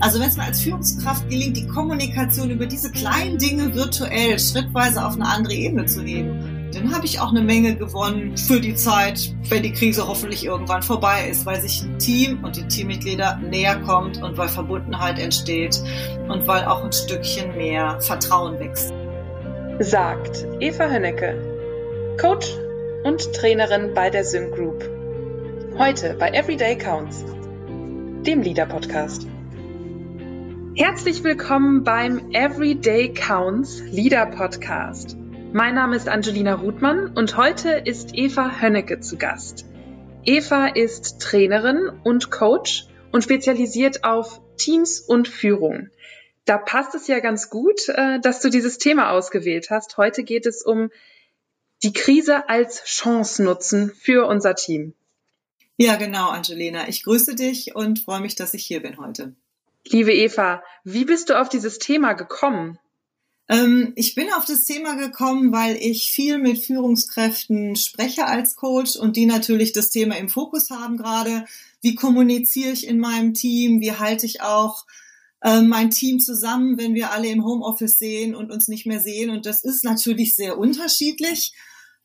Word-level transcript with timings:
Also 0.00 0.18
wenn 0.18 0.28
es 0.28 0.36
mir 0.38 0.44
als 0.44 0.62
Führungskraft 0.62 1.28
gelingt, 1.28 1.58
die 1.58 1.66
Kommunikation 1.66 2.50
über 2.50 2.64
diese 2.64 2.90
kleinen 2.90 3.36
Dinge 3.36 3.74
virtuell 3.74 4.38
schrittweise 4.38 5.04
auf 5.04 5.14
eine 5.14 5.28
andere 5.28 5.52
Ebene 5.52 5.84
zu 5.84 6.02
heben, 6.02 6.70
dann 6.72 6.94
habe 6.94 7.04
ich 7.04 7.20
auch 7.20 7.30
eine 7.30 7.42
Menge 7.42 7.76
gewonnen 7.76 8.34
für 8.36 8.60
die 8.60 8.74
Zeit, 8.74 9.34
wenn 9.50 9.62
die 9.62 9.72
Krise 9.72 10.08
hoffentlich 10.08 10.46
irgendwann 10.46 10.82
vorbei 10.82 11.28
ist, 11.28 11.44
weil 11.44 11.60
sich 11.60 11.82
ein 11.82 11.98
Team 11.98 12.42
und 12.42 12.56
die 12.56 12.66
Teammitglieder 12.66 13.40
näher 13.42 13.76
kommt 13.80 14.22
und 14.22 14.38
weil 14.38 14.48
Verbundenheit 14.48 15.18
entsteht 15.18 15.82
und 16.28 16.46
weil 16.46 16.64
auch 16.64 16.82
ein 16.82 16.92
Stückchen 16.92 17.54
mehr 17.56 18.00
Vertrauen 18.00 18.58
wächst. 18.58 18.94
Sagt 19.80 20.46
Eva 20.60 20.88
Hönnecke, 20.88 22.16
Coach 22.18 22.54
und 23.04 23.32
Trainerin 23.34 23.92
bei 23.94 24.08
der 24.08 24.24
Syn 24.24 24.50
Group. 24.50 24.82
Heute 25.76 26.14
bei 26.18 26.30
Everyday 26.30 26.78
Counts, 26.78 27.24
dem 28.24 28.40
Leader 28.40 28.66
Podcast. 28.66 29.26
Herzlich 30.76 31.24
willkommen 31.24 31.82
beim 31.82 32.32
Everyday 32.32 33.12
Counts 33.12 33.80
Leader 33.80 34.26
Podcast. 34.26 35.16
Mein 35.52 35.74
Name 35.74 35.96
ist 35.96 36.08
Angelina 36.08 36.54
Ruthmann 36.54 37.12
und 37.16 37.36
heute 37.36 37.70
ist 37.70 38.10
Eva 38.14 38.60
Hönnecke 38.60 39.00
zu 39.00 39.18
Gast. 39.18 39.66
Eva 40.24 40.68
ist 40.68 41.20
Trainerin 41.20 41.90
und 42.04 42.30
Coach 42.30 42.86
und 43.10 43.24
spezialisiert 43.24 44.04
auf 44.04 44.40
Teams 44.56 45.00
und 45.00 45.26
Führung. 45.26 45.88
Da 46.44 46.56
passt 46.56 46.94
es 46.94 47.08
ja 47.08 47.18
ganz 47.18 47.50
gut, 47.50 47.88
äh, 47.88 48.20
dass 48.20 48.40
du 48.40 48.48
dieses 48.48 48.78
Thema 48.78 49.10
ausgewählt 49.10 49.70
hast. 49.70 49.96
Heute 49.96 50.22
geht 50.22 50.46
es 50.46 50.62
um 50.62 50.90
die 51.82 51.92
Krise 51.92 52.48
als 52.48 52.84
Chance 52.84 53.42
nutzen 53.42 53.90
für 53.90 54.26
unser 54.26 54.54
Team. 54.54 54.94
Ja, 55.76 55.96
genau, 55.96 56.28
Angelina. 56.28 56.88
Ich 56.88 57.02
grüße 57.02 57.34
dich 57.34 57.74
und 57.74 57.98
freue 57.98 58.20
mich, 58.20 58.36
dass 58.36 58.54
ich 58.54 58.64
hier 58.64 58.80
bin 58.80 58.98
heute. 58.98 59.34
Liebe 59.86 60.12
Eva, 60.12 60.62
wie 60.84 61.04
bist 61.04 61.30
du 61.30 61.40
auf 61.40 61.48
dieses 61.48 61.78
Thema 61.78 62.12
gekommen? 62.12 62.78
Ähm, 63.48 63.92
ich 63.96 64.14
bin 64.14 64.30
auf 64.32 64.44
das 64.44 64.64
Thema 64.64 64.94
gekommen, 64.94 65.52
weil 65.52 65.76
ich 65.76 66.10
viel 66.10 66.38
mit 66.38 66.58
Führungskräften 66.58 67.76
spreche 67.76 68.26
als 68.26 68.56
Coach 68.56 68.96
und 68.96 69.16
die 69.16 69.26
natürlich 69.26 69.72
das 69.72 69.90
Thema 69.90 70.18
im 70.18 70.28
Fokus 70.28 70.70
haben 70.70 70.98
gerade. 70.98 71.46
Wie 71.80 71.94
kommuniziere 71.94 72.72
ich 72.72 72.86
in 72.86 72.98
meinem 72.98 73.32
Team? 73.32 73.80
Wie 73.80 73.92
halte 73.92 74.26
ich 74.26 74.42
auch 74.42 74.86
äh, 75.40 75.62
mein 75.62 75.90
Team 75.90 76.20
zusammen, 76.20 76.76
wenn 76.76 76.94
wir 76.94 77.10
alle 77.10 77.28
im 77.28 77.44
Homeoffice 77.44 77.98
sehen 77.98 78.34
und 78.34 78.52
uns 78.52 78.68
nicht 78.68 78.86
mehr 78.86 79.00
sehen? 79.00 79.30
Und 79.30 79.46
das 79.46 79.64
ist 79.64 79.82
natürlich 79.82 80.36
sehr 80.36 80.58
unterschiedlich. 80.58 81.54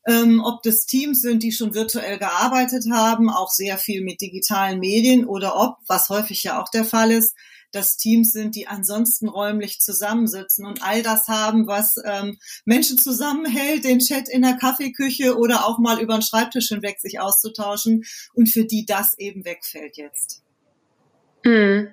Ähm, 0.08 0.40
ob 0.42 0.62
das 0.62 0.86
Teams 0.86 1.20
sind, 1.20 1.42
die 1.42 1.52
schon 1.52 1.74
virtuell 1.74 2.18
gearbeitet 2.18 2.86
haben, 2.90 3.28
auch 3.28 3.50
sehr 3.50 3.76
viel 3.76 4.02
mit 4.02 4.20
digitalen 4.20 4.78
Medien 4.78 5.26
oder 5.26 5.56
ob, 5.56 5.76
was 5.86 6.08
häufig 6.08 6.42
ja 6.44 6.62
auch 6.62 6.70
der 6.70 6.84
Fall 6.84 7.10
ist, 7.10 7.34
dass 7.76 7.96
Teams 7.96 8.32
sind, 8.32 8.56
die 8.56 8.66
ansonsten 8.66 9.28
räumlich 9.28 9.80
zusammensitzen 9.80 10.66
und 10.66 10.82
all 10.82 11.02
das 11.02 11.28
haben, 11.28 11.66
was 11.66 11.96
ähm, 12.04 12.38
Menschen 12.64 12.98
zusammenhält, 12.98 13.84
den 13.84 14.00
Chat 14.00 14.28
in 14.28 14.42
der 14.42 14.56
Kaffeeküche 14.56 15.36
oder 15.36 15.66
auch 15.66 15.78
mal 15.78 16.00
über 16.00 16.14
den 16.14 16.22
Schreibtisch 16.22 16.68
hinweg 16.68 16.98
sich 17.00 17.20
auszutauschen 17.20 18.04
und 18.34 18.48
für 18.48 18.64
die 18.64 18.86
das 18.86 19.16
eben 19.18 19.44
wegfällt 19.44 19.96
jetzt. 19.96 20.42
Mhm. 21.44 21.88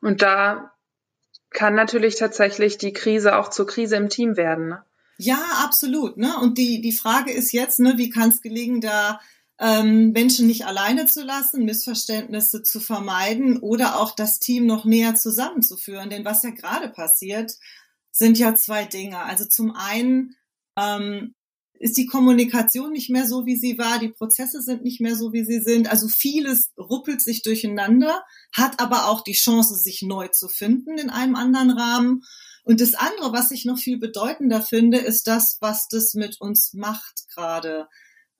Und 0.00 0.22
da 0.22 0.72
kann 1.50 1.74
natürlich 1.74 2.16
tatsächlich 2.16 2.78
die 2.78 2.92
Krise 2.92 3.36
auch 3.36 3.48
zur 3.48 3.66
Krise 3.66 3.96
im 3.96 4.10
Team 4.10 4.36
werden. 4.36 4.68
Ne? 4.68 4.84
Ja, 5.18 5.42
absolut. 5.64 6.18
Ne? 6.18 6.38
Und 6.38 6.58
die, 6.58 6.80
die 6.80 6.92
Frage 6.92 7.32
ist 7.32 7.52
jetzt, 7.52 7.80
ne, 7.80 7.94
wie 7.96 8.10
kann 8.10 8.28
es 8.28 8.42
gelingen, 8.42 8.80
da 8.80 9.20
ähm, 9.58 10.12
Menschen 10.12 10.46
nicht 10.46 10.66
alleine 10.66 11.06
zu 11.06 11.22
lassen, 11.22 11.64
Missverständnisse 11.64 12.62
zu 12.62 12.80
vermeiden 12.80 13.58
oder 13.58 14.00
auch 14.00 14.14
das 14.14 14.38
Team 14.38 14.66
noch 14.66 14.84
näher 14.84 15.14
zusammenzuführen. 15.14 16.10
Denn 16.10 16.24
was 16.24 16.42
ja 16.42 16.50
gerade 16.50 16.88
passiert, 16.88 17.52
sind 18.12 18.38
ja 18.38 18.54
zwei 18.54 18.84
Dinge. 18.84 19.18
Also 19.20 19.46
zum 19.46 19.74
einen 19.74 20.36
ähm, 20.78 21.34
ist 21.78 21.96
die 21.96 22.06
Kommunikation 22.06 22.92
nicht 22.92 23.10
mehr 23.10 23.26
so, 23.26 23.46
wie 23.46 23.56
sie 23.56 23.78
war, 23.78 23.98
die 23.98 24.08
Prozesse 24.08 24.62
sind 24.62 24.82
nicht 24.82 25.00
mehr 25.00 25.16
so, 25.16 25.32
wie 25.32 25.44
sie 25.44 25.60
sind. 25.60 25.90
Also 25.90 26.08
vieles 26.08 26.72
ruppelt 26.78 27.20
sich 27.20 27.42
durcheinander, 27.42 28.24
hat 28.52 28.80
aber 28.80 29.08
auch 29.08 29.22
die 29.22 29.32
Chance, 29.32 29.76
sich 29.76 30.02
neu 30.02 30.28
zu 30.28 30.48
finden 30.48 30.98
in 30.98 31.10
einem 31.10 31.36
anderen 31.36 31.70
Rahmen. 31.70 32.22
Und 32.64 32.80
das 32.80 32.94
andere, 32.94 33.32
was 33.32 33.50
ich 33.50 33.64
noch 33.64 33.78
viel 33.78 33.98
bedeutender 33.98 34.62
finde, 34.62 34.98
ist 34.98 35.26
das, 35.26 35.58
was 35.60 35.88
das 35.88 36.14
mit 36.14 36.40
uns 36.40 36.72
macht 36.72 37.28
gerade 37.34 37.88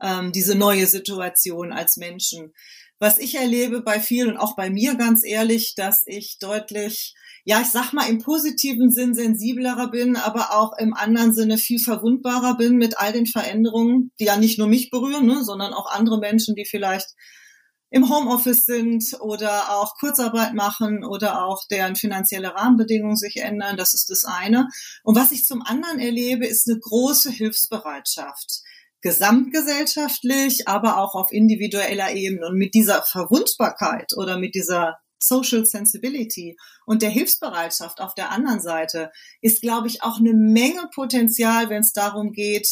ähm, 0.01 0.33
diese 0.33 0.55
neue 0.55 0.87
Situation 0.87 1.73
als 1.73 1.97
Menschen. 1.97 2.53
Was 2.99 3.19
ich 3.19 3.34
erlebe 3.34 3.83
bei 3.83 4.01
vielen 4.01 4.31
und 4.31 4.37
auch 4.39 4.57
bei 4.57 4.71
mir 4.71 4.95
ganz 4.95 5.23
ehrlich, 5.23 5.75
dass 5.75 6.03
ich 6.07 6.39
deutlich, 6.41 7.15
ja, 7.45 7.61
ich 7.61 7.69
sag 7.69 7.93
mal 7.93 8.09
im 8.09 8.21
positiven 8.21 8.91
Sinn 8.91 9.15
sensiblerer 9.15 9.91
bin, 9.91 10.17
aber 10.17 10.55
auch 10.55 10.73
im 10.79 10.95
anderen 10.95 11.35
Sinne 11.35 11.59
viel 11.59 11.79
verwundbarer 11.79 12.56
bin 12.56 12.77
mit 12.77 12.99
all 12.99 13.12
den 13.12 13.27
Veränderungen, 13.27 14.12
die 14.19 14.25
ja 14.25 14.39
nicht 14.39 14.59
nur 14.59 14.69
mich 14.69 14.91
berühren, 14.91 15.27
ne, 15.27 15.45
sondern 15.45 15.75
auch 15.75 15.91
andere 15.91 16.19
Menschen, 16.19 16.55
die 16.55 16.65
vielleicht 16.65 17.09
im 17.91 18.09
Homeoffice 18.09 18.65
sind 18.65 19.05
oder 19.21 19.77
auch 19.77 19.95
Kurzarbeit 20.01 20.55
machen 20.55 21.05
oder 21.05 21.45
auch 21.45 21.62
deren 21.71 21.97
finanzielle 21.97 22.55
Rahmenbedingungen 22.55 23.17
sich 23.17 23.37
ändern. 23.37 23.77
Das 23.77 23.95
ist 23.95 24.11
das 24.11 24.25
eine. 24.25 24.69
Und 25.05 25.17
was 25.17 25.33
ich 25.33 25.45
zum 25.45 25.62
anderen 25.62 25.99
erlebe, 25.99 26.47
ist 26.47 26.69
eine 26.69 26.81
große 26.81 27.31
Hilfsbereitschaft 27.31 28.62
gesamtgesellschaftlich, 29.06 30.67
aber 30.67 30.99
auch 30.99 31.15
auf 31.15 31.31
individueller 31.31 32.12
Ebene. 32.12 32.49
Und 32.49 32.59
mit 32.59 32.75
dieser 32.75 33.05
Verwundbarkeit 33.05 34.11
oder 34.17 34.37
mit 34.37 34.56
dieser 34.56 34.99
Social 35.22 35.65
Sensibility 35.65 36.56
und 36.87 37.03
der 37.03 37.11
Hilfsbereitschaft 37.11 38.00
auf 38.00 38.15
der 38.15 38.33
anderen 38.33 38.61
Seite 38.61 39.12
ist, 39.41 39.62
glaube 39.62 39.87
ich, 39.87 40.03
auch 40.03 40.19
eine 40.19 40.34
Menge 40.34 40.91
Potenzial, 40.93 41.71
wenn 41.71 41.83
es 41.83 41.93
darum 41.93 42.33
geht, 42.33 42.69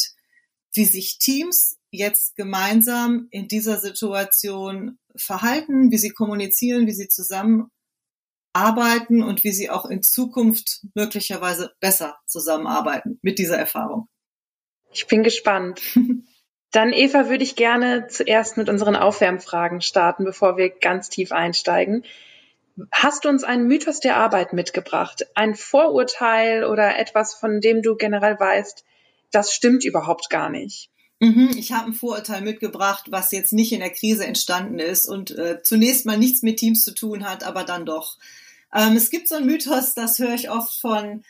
wie 0.72 0.86
sich 0.86 1.20
Teams 1.20 1.76
jetzt 1.92 2.34
gemeinsam 2.34 3.28
in 3.30 3.46
dieser 3.46 3.78
Situation 3.78 4.98
verhalten, 5.14 5.92
wie 5.92 5.98
sie 5.98 6.10
kommunizieren, 6.10 6.88
wie 6.88 6.94
sie 6.94 7.06
zusammenarbeiten 7.06 9.22
und 9.22 9.44
wie 9.44 9.52
sie 9.52 9.70
auch 9.70 9.86
in 9.86 10.02
Zukunft 10.02 10.80
möglicherweise 10.94 11.70
besser 11.78 12.18
zusammenarbeiten 12.26 13.20
mit 13.22 13.38
dieser 13.38 13.56
Erfahrung. 13.56 14.08
Ich 14.94 15.06
bin 15.06 15.22
gespannt. 15.22 15.80
Dann, 16.70 16.92
Eva, 16.92 17.28
würde 17.28 17.44
ich 17.44 17.54
gerne 17.54 18.08
zuerst 18.08 18.56
mit 18.56 18.68
unseren 18.68 18.96
Aufwärmfragen 18.96 19.80
starten, 19.80 20.24
bevor 20.24 20.56
wir 20.56 20.70
ganz 20.70 21.08
tief 21.08 21.30
einsteigen. 21.30 22.04
Hast 22.90 23.24
du 23.24 23.28
uns 23.28 23.44
einen 23.44 23.68
Mythos 23.68 24.00
der 24.00 24.16
Arbeit 24.16 24.52
mitgebracht? 24.52 25.26
Ein 25.34 25.54
Vorurteil 25.54 26.64
oder 26.64 26.98
etwas, 26.98 27.34
von 27.34 27.60
dem 27.60 27.82
du 27.82 27.94
generell 27.94 28.38
weißt, 28.38 28.84
das 29.30 29.54
stimmt 29.54 29.84
überhaupt 29.84 30.30
gar 30.30 30.48
nicht? 30.48 30.90
Mhm, 31.20 31.50
ich 31.56 31.72
habe 31.72 31.86
ein 31.86 31.94
Vorurteil 31.94 32.42
mitgebracht, 32.42 33.06
was 33.10 33.30
jetzt 33.30 33.52
nicht 33.52 33.72
in 33.72 33.80
der 33.80 33.90
Krise 33.90 34.26
entstanden 34.26 34.80
ist 34.80 35.08
und 35.08 35.30
äh, 35.30 35.62
zunächst 35.62 36.06
mal 36.06 36.18
nichts 36.18 36.42
mit 36.42 36.56
Teams 36.56 36.84
zu 36.84 36.92
tun 36.92 37.28
hat, 37.28 37.44
aber 37.44 37.62
dann 37.62 37.86
doch. 37.86 38.18
Ähm, 38.74 38.96
es 38.96 39.10
gibt 39.10 39.28
so 39.28 39.36
einen 39.36 39.46
Mythos, 39.46 39.94
das 39.94 40.18
höre 40.18 40.34
ich 40.34 40.50
oft 40.50 40.80
von 40.80 41.22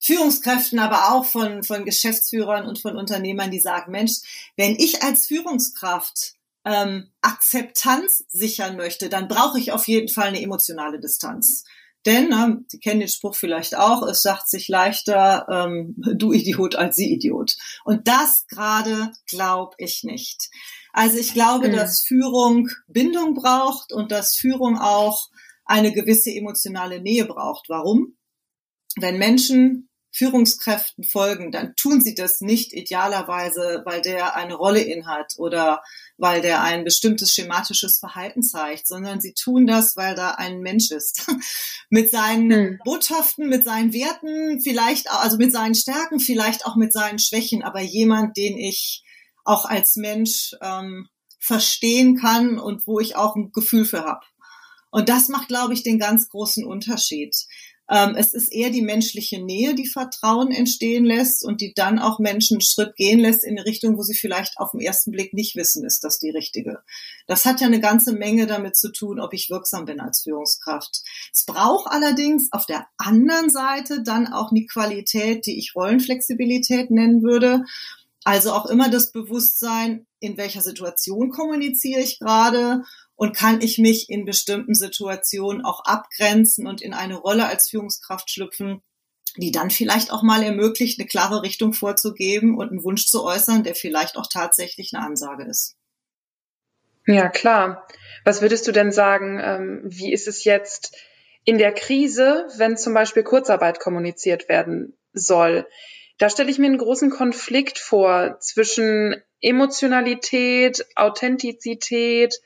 Führungskräften, 0.00 0.78
aber 0.78 1.12
auch 1.12 1.26
von, 1.26 1.62
von 1.62 1.84
Geschäftsführern 1.84 2.66
und 2.66 2.78
von 2.78 2.96
Unternehmern, 2.96 3.50
die 3.50 3.60
sagen, 3.60 3.92
Mensch, 3.92 4.52
wenn 4.56 4.76
ich 4.76 5.02
als 5.02 5.26
Führungskraft 5.26 6.34
ähm, 6.64 7.10
Akzeptanz 7.20 8.24
sichern 8.28 8.76
möchte, 8.76 9.08
dann 9.08 9.28
brauche 9.28 9.58
ich 9.58 9.72
auf 9.72 9.88
jeden 9.88 10.08
Fall 10.08 10.28
eine 10.28 10.42
emotionale 10.42 11.00
Distanz. 11.00 11.64
Denn, 12.06 12.32
äh, 12.32 12.56
Sie 12.68 12.80
kennen 12.80 13.00
den 13.00 13.08
Spruch 13.08 13.34
vielleicht 13.34 13.76
auch, 13.76 14.02
es 14.06 14.22
sagt 14.22 14.48
sich 14.48 14.68
leichter, 14.68 15.46
ähm, 15.50 15.94
du 15.98 16.32
Idiot 16.32 16.76
als 16.76 16.96
Sie 16.96 17.12
Idiot. 17.12 17.56
Und 17.84 18.08
das 18.08 18.46
gerade 18.46 19.12
glaube 19.26 19.74
ich 19.78 20.02
nicht. 20.02 20.50
Also 20.92 21.18
ich 21.18 21.34
glaube, 21.34 21.68
mhm. 21.68 21.72
dass 21.72 22.02
Führung 22.02 22.70
Bindung 22.88 23.34
braucht 23.34 23.92
und 23.92 24.12
dass 24.12 24.34
Führung 24.34 24.78
auch 24.78 25.28
eine 25.64 25.92
gewisse 25.92 26.30
emotionale 26.30 27.00
Nähe 27.00 27.26
braucht. 27.26 27.68
Warum? 27.68 28.16
Wenn 28.96 29.18
Menschen 29.18 29.89
Führungskräften 30.12 31.04
folgen, 31.04 31.52
dann 31.52 31.74
tun 31.76 32.00
sie 32.00 32.14
das 32.14 32.40
nicht 32.40 32.72
idealerweise, 32.72 33.82
weil 33.84 34.00
der 34.00 34.34
eine 34.34 34.54
Rolle 34.54 34.80
inhat 34.80 35.34
oder 35.36 35.82
weil 36.16 36.42
der 36.42 36.62
ein 36.62 36.84
bestimmtes 36.84 37.32
schematisches 37.32 37.98
Verhalten 37.98 38.42
zeigt, 38.42 38.86
sondern 38.86 39.20
sie 39.20 39.34
tun 39.34 39.66
das, 39.66 39.96
weil 39.96 40.14
da 40.14 40.32
ein 40.32 40.60
Mensch 40.60 40.90
ist. 40.90 41.26
mit 41.90 42.10
seinen 42.10 42.52
hm. 42.52 42.78
Botschaften, 42.84 43.48
mit 43.48 43.64
seinen 43.64 43.92
Werten, 43.92 44.60
vielleicht, 44.60 45.10
also 45.10 45.36
mit 45.36 45.52
seinen 45.52 45.74
Stärken, 45.74 46.18
vielleicht 46.18 46.66
auch 46.66 46.76
mit 46.76 46.92
seinen 46.92 47.18
Schwächen, 47.18 47.62
aber 47.62 47.80
jemand, 47.80 48.36
den 48.36 48.58
ich 48.58 49.04
auch 49.44 49.64
als 49.64 49.96
Mensch 49.96 50.54
ähm, 50.60 51.08
verstehen 51.38 52.16
kann 52.16 52.58
und 52.58 52.86
wo 52.86 53.00
ich 53.00 53.16
auch 53.16 53.36
ein 53.36 53.52
Gefühl 53.52 53.84
für 53.84 54.04
habe. 54.04 54.24
Und 54.90 55.08
das 55.08 55.28
macht, 55.28 55.48
glaube 55.48 55.72
ich, 55.72 55.82
den 55.82 55.98
ganz 55.98 56.28
großen 56.28 56.64
Unterschied. 56.64 57.34
Ähm, 57.90 58.14
es 58.16 58.34
ist 58.34 58.52
eher 58.52 58.70
die 58.70 58.82
menschliche 58.82 59.44
Nähe, 59.44 59.74
die 59.74 59.88
Vertrauen 59.88 60.52
entstehen 60.52 61.04
lässt 61.04 61.44
und 61.44 61.60
die 61.60 61.74
dann 61.74 61.98
auch 61.98 62.20
Menschen 62.20 62.56
einen 62.56 62.60
Schritt 62.60 62.94
gehen 62.94 63.18
lässt 63.18 63.42
in 63.42 63.58
eine 63.58 63.66
Richtung, 63.66 63.98
wo 63.98 64.02
sie 64.02 64.14
vielleicht 64.14 64.58
auf 64.58 64.70
den 64.70 64.80
ersten 64.80 65.10
Blick 65.10 65.34
nicht 65.34 65.56
wissen, 65.56 65.84
ist 65.84 66.04
das 66.04 66.20
die 66.20 66.30
richtige. 66.30 66.78
Das 67.26 67.44
hat 67.44 67.60
ja 67.60 67.66
eine 67.66 67.80
ganze 67.80 68.12
Menge 68.12 68.46
damit 68.46 68.76
zu 68.76 68.92
tun, 68.92 69.18
ob 69.18 69.34
ich 69.34 69.50
wirksam 69.50 69.86
bin 69.86 69.98
als 69.98 70.22
Führungskraft. 70.22 71.02
Es 71.34 71.44
braucht 71.44 71.90
allerdings 71.90 72.48
auf 72.52 72.64
der 72.64 72.86
anderen 72.96 73.50
Seite 73.50 74.04
dann 74.04 74.28
auch 74.28 74.52
eine 74.52 74.66
Qualität, 74.66 75.46
die 75.46 75.58
ich 75.58 75.74
Rollenflexibilität 75.74 76.92
nennen 76.92 77.24
würde. 77.24 77.64
Also 78.22 78.52
auch 78.52 78.66
immer 78.66 78.88
das 78.88 79.10
Bewusstsein, 79.10 80.06
in 80.20 80.36
welcher 80.36 80.60
Situation 80.60 81.30
kommuniziere 81.30 82.02
ich 82.02 82.18
gerade 82.18 82.82
und 83.20 83.36
kann 83.36 83.60
ich 83.60 83.76
mich 83.76 84.08
in 84.08 84.24
bestimmten 84.24 84.74
Situationen 84.74 85.62
auch 85.62 85.84
abgrenzen 85.84 86.66
und 86.66 86.80
in 86.80 86.94
eine 86.94 87.16
Rolle 87.16 87.46
als 87.46 87.68
Führungskraft 87.68 88.30
schlüpfen, 88.30 88.80
die 89.36 89.52
dann 89.52 89.68
vielleicht 89.68 90.10
auch 90.10 90.22
mal 90.22 90.42
ermöglicht, 90.42 90.98
eine 90.98 91.06
klare 91.06 91.42
Richtung 91.42 91.74
vorzugeben 91.74 92.56
und 92.56 92.70
einen 92.70 92.82
Wunsch 92.82 93.08
zu 93.08 93.22
äußern, 93.22 93.62
der 93.62 93.74
vielleicht 93.74 94.16
auch 94.16 94.26
tatsächlich 94.26 94.94
eine 94.94 95.04
Ansage 95.04 95.44
ist. 95.44 95.76
Ja, 97.06 97.28
klar. 97.28 97.86
Was 98.24 98.40
würdest 98.40 98.66
du 98.66 98.72
denn 98.72 98.90
sagen, 98.90 99.38
ähm, 99.38 99.82
wie 99.84 100.14
ist 100.14 100.26
es 100.26 100.44
jetzt 100.44 100.96
in 101.44 101.58
der 101.58 101.72
Krise, 101.72 102.46
wenn 102.56 102.78
zum 102.78 102.94
Beispiel 102.94 103.22
Kurzarbeit 103.22 103.80
kommuniziert 103.80 104.48
werden 104.48 104.96
soll? 105.12 105.66
Da 106.16 106.30
stelle 106.30 106.50
ich 106.50 106.58
mir 106.58 106.68
einen 106.68 106.78
großen 106.78 107.10
Konflikt 107.10 107.78
vor 107.78 108.38
zwischen 108.40 109.22
Emotionalität, 109.42 110.86
Authentizität, 110.96 112.40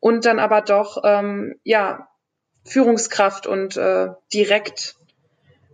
und 0.00 0.24
dann 0.24 0.38
aber 0.38 0.62
doch 0.62 1.02
ähm, 1.04 1.54
ja 1.64 2.08
Führungskraft 2.64 3.46
und 3.46 3.76
äh, 3.76 4.08
direkt 4.32 4.96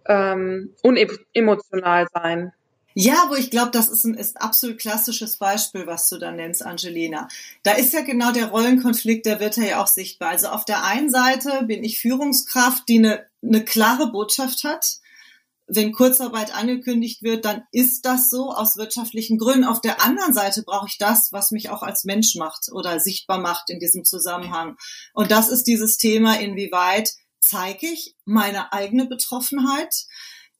ähm, 0.06 0.74
unemotional 0.82 2.06
sein. 2.12 2.52
Ja, 2.94 3.26
wo 3.30 3.34
ich 3.34 3.50
glaube, 3.50 3.70
das 3.70 3.88
ist 3.88 4.04
ein 4.04 4.14
ist 4.14 4.40
absolut 4.40 4.78
klassisches 4.78 5.38
Beispiel, 5.38 5.86
was 5.86 6.08
du 6.10 6.18
da 6.18 6.30
nennst, 6.30 6.64
Angelina. 6.64 7.28
Da 7.62 7.72
ist 7.72 7.94
ja 7.94 8.02
genau 8.02 8.32
der 8.32 8.48
Rollenkonflikt, 8.48 9.24
der 9.24 9.40
wird 9.40 9.56
ja 9.56 9.82
auch 9.82 9.86
sichtbar. 9.86 10.30
Also 10.30 10.48
auf 10.48 10.66
der 10.66 10.84
einen 10.84 11.08
Seite 11.08 11.62
bin 11.64 11.84
ich 11.84 12.00
Führungskraft, 12.00 12.86
die 12.88 12.98
eine, 12.98 13.24
eine 13.42 13.64
klare 13.64 14.12
Botschaft 14.12 14.64
hat 14.64 14.98
wenn 15.74 15.92
Kurzarbeit 15.92 16.54
angekündigt 16.54 17.22
wird, 17.22 17.44
dann 17.44 17.62
ist 17.72 18.04
das 18.04 18.30
so 18.30 18.50
aus 18.50 18.76
wirtschaftlichen 18.76 19.38
Gründen. 19.38 19.64
Auf 19.64 19.80
der 19.80 20.02
anderen 20.02 20.34
Seite 20.34 20.62
brauche 20.62 20.86
ich 20.88 20.98
das, 20.98 21.32
was 21.32 21.50
mich 21.50 21.70
auch 21.70 21.82
als 21.82 22.04
Mensch 22.04 22.34
macht 22.36 22.70
oder 22.72 23.00
sichtbar 23.00 23.40
macht 23.40 23.70
in 23.70 23.78
diesem 23.78 24.04
Zusammenhang. 24.04 24.76
Und 25.14 25.30
das 25.30 25.48
ist 25.48 25.64
dieses 25.64 25.96
Thema, 25.96 26.38
inwieweit 26.38 27.10
zeige 27.40 27.86
ich 27.86 28.14
meine 28.24 28.72
eigene 28.72 29.06
Betroffenheit, 29.06 29.94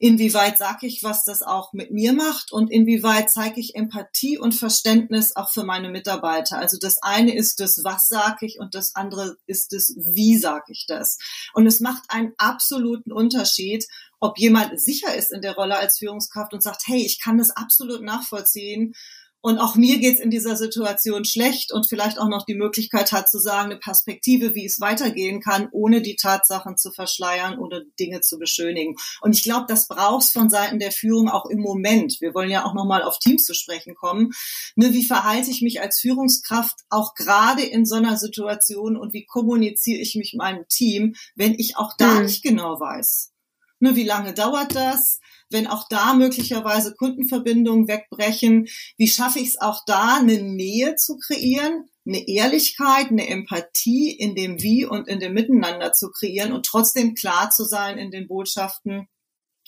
inwieweit 0.03 0.59
sage 0.59 0.89
ich, 0.89 1.05
was 1.05 1.23
das 1.23 1.43
auch 1.43 1.73
mit 1.73 1.93
mir 1.93 2.13
macht 2.13 2.51
und 2.51 2.73
inwieweit 2.73 3.31
zeige 3.31 3.61
ich 3.61 3.77
Empathie 3.77 4.37
und 4.37 4.53
Verständnis 4.53 5.37
auch 5.37 5.49
für 5.49 5.63
meine 5.63 5.91
Mitarbeiter. 5.91 6.59
Also 6.59 6.77
das 6.77 7.01
eine 7.03 7.33
ist 7.37 7.61
das, 7.61 7.85
was 7.85 8.09
sage 8.09 8.45
ich 8.47 8.59
und 8.59 8.75
das 8.75 8.97
andere 8.97 9.37
ist 9.47 9.73
das, 9.73 9.95
wie 9.97 10.37
sage 10.39 10.73
ich 10.73 10.87
das. 10.89 11.19
Und 11.55 11.69
es 11.69 11.79
macht 11.79 12.03
einen 12.09 12.33
absoluten 12.37 13.13
Unterschied, 13.13 13.87
ob 14.19 14.39
jemand 14.39 14.81
sicher 14.81 15.15
ist 15.15 15.31
in 15.31 15.41
der 15.41 15.55
Rolle 15.55 15.77
als 15.77 15.99
Führungskraft 15.99 16.53
und 16.53 16.65
sagt, 16.65 16.83
hey, 16.87 17.07
ich 17.07 17.21
kann 17.21 17.39
das 17.39 17.51
absolut 17.51 18.03
nachvollziehen. 18.03 18.95
Und 19.43 19.59
auch 19.59 19.75
mir 19.75 19.99
geht's 19.99 20.21
in 20.21 20.31
dieser 20.31 20.57
Situation 20.57 21.25
schlecht 21.25 21.73
und 21.73 21.89
vielleicht 21.89 22.19
auch 22.21 22.29
noch 22.29 22.47
die 22.47 22.55
Möglichkeit 22.55 23.11
hat 23.11 23.29
zu 23.29 23.41
sagen, 23.41 23.73
eine 23.73 23.81
Perspektive, 23.81 24.55
wie 24.55 24.65
es 24.65 24.81
weitergehen 24.81 25.41
kann, 25.41 25.69
ohne 25.73 26.01
die 26.01 26.15
Tatsachen 26.15 26.77
zu 26.77 26.93
verschleiern 26.93 27.59
oder 27.59 27.83
Dinge 27.99 28.21
zu 28.21 28.39
beschönigen. 28.39 28.95
Und 29.21 29.37
ich 29.37 29.43
glaube, 29.43 29.67
das 29.69 29.89
brauchst 29.89 30.33
von 30.33 30.49
Seiten 30.49 30.79
der 30.79 30.93
Führung 30.93 31.29
auch 31.29 31.47
im 31.47 31.59
Moment. 31.59 32.21
Wir 32.21 32.35
wollen 32.35 32.51
ja 32.51 32.65
auch 32.65 32.75
nochmal 32.75 33.03
auf 33.03 33.19
Teams 33.19 33.45
zu 33.45 33.53
sprechen 33.53 33.97
kommen. 33.97 34.31
Ne, 34.77 34.93
wie 34.93 35.05
verhalte 35.05 35.51
ich 35.51 35.61
mich 35.61 35.81
als 35.81 35.99
Führungskraft 35.99 36.77
auch 36.89 37.15
gerade 37.15 37.63
in 37.63 37.85
so 37.85 37.97
einer 37.97 38.17
Situation 38.17 38.97
und 38.97 39.13
wie 39.13 39.27
kommuniziere 39.27 40.01
ich 40.01 40.15
mich 40.15 40.35
mit 40.35 40.39
meinem 40.39 40.69
Team, 40.69 41.15
wenn 41.35 41.55
ich 41.59 41.77
auch 41.77 41.95
da 41.99 42.15
mhm. 42.15 42.23
nicht 42.23 42.45
genau 42.45 42.79
weiß? 42.79 43.33
Ne, 43.83 43.97
wie 43.97 44.05
lange 44.05 44.33
dauert 44.33 44.77
das? 44.77 45.19
Wenn 45.51 45.67
auch 45.67 45.89
da 45.89 46.15
möglicherweise 46.15 46.95
Kundenverbindungen 46.95 47.89
wegbrechen, 47.89 48.69
wie 48.97 49.09
schaffe 49.09 49.41
ich 49.41 49.49
es 49.49 49.61
auch 49.61 49.85
da, 49.85 50.19
eine 50.21 50.41
Nähe 50.41 50.95
zu 50.95 51.19
kreieren, 51.19 51.89
eine 52.07 52.29
Ehrlichkeit, 52.29 53.11
eine 53.11 53.29
Empathie 53.29 54.13
in 54.13 54.37
dem 54.37 54.63
Wie 54.63 54.87
und 54.87 55.09
in 55.09 55.19
dem 55.19 55.35
Miteinander 55.35 55.93
zu 55.93 56.13
kreieren 56.13 56.53
und 56.53 56.65
trotzdem 56.65 57.17
klar 57.17 57.51
zu 57.51 57.65
sein 57.65 57.99
in 57.99 58.13
den 58.13 58.29
Botschaften 58.29 59.09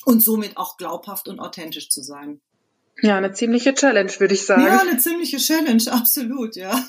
und 0.04 0.22
somit 0.22 0.58
auch 0.58 0.76
glaubhaft 0.76 1.26
und 1.26 1.40
authentisch 1.40 1.88
zu 1.88 2.00
sein. 2.00 2.40
Ja, 3.02 3.16
eine 3.16 3.32
ziemliche 3.32 3.74
Challenge, 3.74 4.12
würde 4.18 4.34
ich 4.34 4.46
sagen. 4.46 4.62
Ja, 4.62 4.78
eine 4.78 4.98
ziemliche 4.98 5.38
Challenge, 5.38 5.82
absolut, 5.90 6.54
ja. 6.54 6.88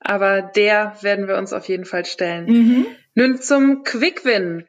Aber 0.00 0.40
der 0.40 0.96
werden 1.02 1.28
wir 1.28 1.36
uns 1.36 1.52
auf 1.52 1.68
jeden 1.68 1.84
Fall 1.84 2.06
stellen. 2.06 2.46
Mhm. 2.46 2.86
Nun 3.14 3.38
zum 3.38 3.82
Quick-Win. 3.82 4.64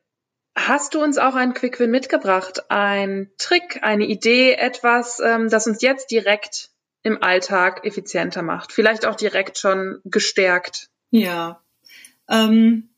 Hast 0.66 0.94
du 0.94 1.04
uns 1.04 1.18
auch 1.18 1.36
einen 1.36 1.54
Quick 1.54 1.80
Win 1.80 1.92
mitgebracht? 1.92 2.70
Ein 2.70 3.30
Trick, 3.38 3.80
eine 3.82 4.06
Idee, 4.06 4.54
etwas, 4.54 5.20
ähm, 5.20 5.50
das 5.50 5.68
uns 5.68 5.82
jetzt 5.82 6.10
direkt 6.10 6.70
im 7.02 7.22
Alltag 7.22 7.86
effizienter 7.86 8.44
macht? 8.44 8.72
Vielleicht 8.72 9.06
auch 9.06 9.16
direkt 9.16 9.58
schon 9.58 10.00
gestärkt? 10.06 10.90
Ja. 11.10 11.62
Ähm, 12.30 12.90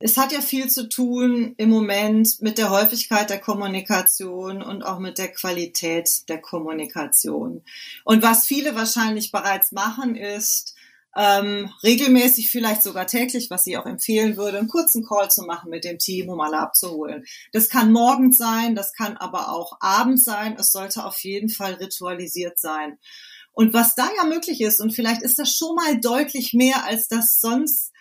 es 0.00 0.18
hat 0.18 0.32
ja 0.32 0.42
viel 0.42 0.68
zu 0.68 0.90
tun 0.90 1.54
im 1.56 1.70
Moment 1.70 2.42
mit 2.42 2.58
der 2.58 2.68
Häufigkeit 2.68 3.30
der 3.30 3.40
Kommunikation 3.40 4.62
und 4.62 4.82
auch 4.82 4.98
mit 4.98 5.16
der 5.16 5.28
Qualität 5.28 6.28
der 6.28 6.42
Kommunikation. 6.42 7.62
Und 8.04 8.22
was 8.22 8.46
viele 8.46 8.74
wahrscheinlich 8.74 9.32
bereits 9.32 9.72
machen, 9.72 10.14
ist, 10.14 10.74
ähm, 11.16 11.70
regelmäßig, 11.82 12.50
vielleicht 12.50 12.82
sogar 12.82 13.06
täglich, 13.06 13.50
was 13.50 13.66
ich 13.66 13.76
auch 13.76 13.86
empfehlen 13.86 14.36
würde, 14.36 14.58
einen 14.58 14.68
kurzen 14.68 15.06
Call 15.06 15.30
zu 15.30 15.42
machen 15.42 15.70
mit 15.70 15.84
dem 15.84 15.98
Team, 15.98 16.28
um 16.28 16.40
alle 16.40 16.58
abzuholen. 16.58 17.24
Das 17.52 17.68
kann 17.68 17.92
morgens 17.92 18.38
sein, 18.38 18.74
das 18.74 18.92
kann 18.94 19.16
aber 19.16 19.52
auch 19.52 19.76
abends 19.80 20.24
sein. 20.24 20.56
Es 20.58 20.72
sollte 20.72 21.04
auf 21.04 21.18
jeden 21.22 21.50
Fall 21.50 21.74
ritualisiert 21.74 22.58
sein. 22.58 22.98
Und 23.52 23.74
was 23.74 23.94
da 23.94 24.08
ja 24.16 24.24
möglich 24.24 24.62
ist, 24.62 24.80
und 24.80 24.94
vielleicht 24.94 25.22
ist 25.22 25.38
das 25.38 25.54
schon 25.54 25.74
mal 25.74 26.00
deutlich 26.00 26.54
mehr, 26.54 26.84
als 26.84 27.08
das 27.08 27.38
sonst 27.40 27.92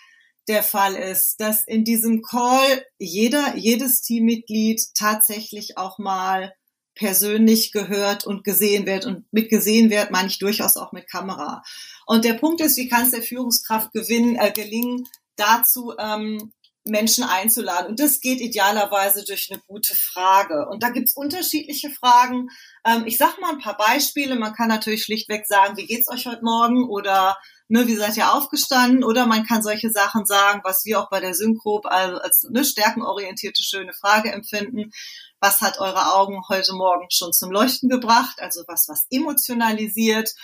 der 0.47 0.63
Fall 0.63 0.95
ist, 0.95 1.39
dass 1.39 1.65
in 1.67 1.83
diesem 1.83 2.21
Call 2.21 2.85
jeder, 2.97 3.55
jedes 3.57 4.01
Teammitglied 4.01 4.81
tatsächlich 4.95 5.77
auch 5.77 5.99
mal 5.99 6.53
persönlich 6.95 7.71
gehört 7.71 8.25
und 8.25 8.43
gesehen 8.43 8.85
wird. 8.85 9.05
Und 9.05 9.25
mit 9.31 9.49
gesehen 9.49 9.89
wird 9.89 10.11
meine 10.11 10.27
ich 10.27 10.39
durchaus 10.39 10.77
auch 10.77 10.91
mit 10.91 11.09
Kamera. 11.09 11.63
Und 12.05 12.25
der 12.25 12.33
Punkt 12.33 12.61
ist, 12.61 12.77
wie 12.77 12.89
kann 12.89 13.03
es 13.03 13.11
der 13.11 13.21
Führungskraft 13.21 13.91
gewinnen, 13.93 14.35
äh, 14.35 14.51
gelingen, 14.51 15.07
dazu 15.35 15.93
ähm, 15.97 16.51
Menschen 16.83 17.23
einzuladen. 17.23 17.91
Und 17.91 17.99
das 17.99 18.21
geht 18.21 18.41
idealerweise 18.41 19.23
durch 19.23 19.49
eine 19.51 19.61
gute 19.67 19.95
Frage. 19.95 20.67
Und 20.67 20.81
da 20.81 20.89
gibt's 20.89 21.15
unterschiedliche 21.15 21.91
Fragen. 21.91 22.49
Ähm, 22.85 23.03
ich 23.05 23.17
sage 23.17 23.39
mal 23.39 23.51
ein 23.51 23.59
paar 23.59 23.77
Beispiele. 23.77 24.35
Man 24.35 24.53
kann 24.53 24.67
natürlich 24.67 25.03
schlichtweg 25.03 25.45
sagen, 25.47 25.77
wie 25.77 25.85
geht's 25.85 26.09
euch 26.09 26.25
heute 26.25 26.43
Morgen? 26.43 26.89
Oder 26.89 27.37
ne, 27.71 27.87
wie 27.87 27.95
seid 27.95 28.17
ihr 28.17 28.33
aufgestanden? 28.33 29.03
Oder 29.03 29.25
man 29.25 29.45
kann 29.45 29.63
solche 29.63 29.89
Sachen 29.89 30.25
sagen, 30.25 30.61
was 30.63 30.83
wir 30.85 30.99
auch 30.99 31.09
bei 31.09 31.19
der 31.19 31.33
Synchro 31.33 31.79
also 31.85 32.17
als 32.19 32.45
eine 32.45 32.65
stärkenorientierte 32.65 33.63
schöne 33.63 33.93
Frage 33.93 34.31
empfinden. 34.31 34.91
Was 35.39 35.61
hat 35.61 35.79
eure 35.79 36.13
Augen 36.13 36.41
heute 36.49 36.73
Morgen 36.73 37.07
schon 37.09 37.33
zum 37.33 37.49
Leuchten 37.49 37.89
gebracht? 37.89 38.39
Also 38.39 38.63
was, 38.67 38.87
was 38.87 39.07
emotionalisiert. 39.09 40.35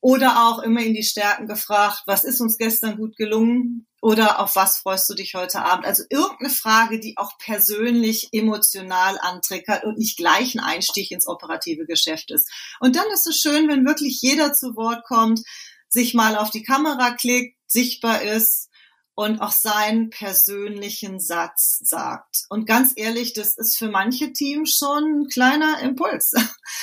Oder 0.00 0.48
auch 0.48 0.60
immer 0.60 0.80
in 0.80 0.94
die 0.94 1.02
Stärken 1.02 1.48
gefragt, 1.48 2.04
was 2.06 2.22
ist 2.22 2.40
uns 2.40 2.56
gestern 2.56 2.96
gut 2.96 3.16
gelungen? 3.16 3.88
Oder 4.00 4.38
auf 4.38 4.54
was 4.54 4.78
freust 4.78 5.10
du 5.10 5.14
dich 5.14 5.34
heute 5.34 5.64
Abend? 5.64 5.84
Also 5.84 6.04
irgendeine 6.08 6.50
Frage, 6.50 7.00
die 7.00 7.16
auch 7.16 7.36
persönlich 7.38 8.28
emotional 8.30 9.18
antriggert 9.20 9.82
und 9.82 9.98
nicht 9.98 10.16
gleich 10.16 10.54
ein 10.54 10.60
Einstieg 10.60 11.10
ins 11.10 11.26
operative 11.26 11.84
Geschäft 11.84 12.30
ist. 12.30 12.48
Und 12.78 12.94
dann 12.94 13.10
ist 13.12 13.26
es 13.26 13.40
schön, 13.40 13.66
wenn 13.66 13.84
wirklich 13.84 14.20
jeder 14.22 14.52
zu 14.52 14.76
Wort 14.76 15.02
kommt, 15.04 15.40
sich 15.88 16.14
mal 16.14 16.36
auf 16.36 16.50
die 16.50 16.62
Kamera 16.62 17.12
klickt, 17.12 17.56
sichtbar 17.66 18.22
ist, 18.22 18.68
und 19.18 19.40
auch 19.40 19.50
seinen 19.50 20.10
persönlichen 20.10 21.18
Satz 21.18 21.80
sagt. 21.82 22.44
Und 22.50 22.66
ganz 22.68 22.92
ehrlich, 22.94 23.32
das 23.32 23.58
ist 23.58 23.76
für 23.76 23.88
manche 23.88 24.32
Teams 24.32 24.76
schon 24.76 25.22
ein 25.22 25.26
kleiner 25.26 25.80
Impuls. 25.80 26.34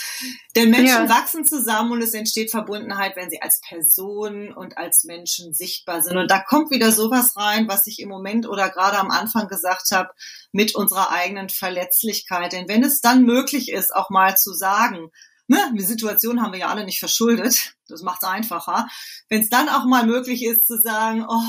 Denn 0.57 0.69
Menschen 0.69 1.07
ja. 1.07 1.09
wachsen 1.09 1.45
zusammen 1.45 1.93
und 1.93 2.01
es 2.01 2.13
entsteht 2.13 2.51
Verbundenheit, 2.51 3.15
wenn 3.15 3.29
sie 3.29 3.41
als 3.41 3.61
Person 3.61 4.53
und 4.53 4.77
als 4.77 5.05
Menschen 5.05 5.53
sichtbar 5.53 6.01
sind. 6.01 6.17
Und 6.17 6.29
da 6.29 6.39
kommt 6.39 6.71
wieder 6.71 6.91
sowas 6.91 7.37
rein, 7.37 7.69
was 7.69 7.87
ich 7.87 8.01
im 8.01 8.09
Moment 8.09 8.49
oder 8.49 8.69
gerade 8.69 8.99
am 8.99 9.11
Anfang 9.11 9.47
gesagt 9.47 9.91
habe, 9.93 10.09
mit 10.51 10.75
unserer 10.75 11.11
eigenen 11.11 11.47
Verletzlichkeit. 11.47 12.51
Denn 12.51 12.67
wenn 12.67 12.83
es 12.83 12.99
dann 12.99 13.23
möglich 13.23 13.71
ist, 13.71 13.95
auch 13.95 14.09
mal 14.09 14.35
zu 14.35 14.51
sagen, 14.51 15.09
ne, 15.47 15.57
die 15.77 15.83
Situation 15.83 16.41
haben 16.41 16.53
wir 16.53 16.59
ja 16.59 16.67
alle 16.67 16.85
nicht 16.85 16.99
verschuldet, 16.99 17.75
das 17.87 18.01
macht 18.01 18.23
es 18.23 18.29
einfacher. 18.29 18.87
Wenn 19.29 19.41
es 19.41 19.49
dann 19.49 19.69
auch 19.69 19.85
mal 19.85 20.05
möglich 20.05 20.43
ist 20.43 20.67
zu 20.67 20.79
sagen, 20.79 21.25
oh, 21.27 21.41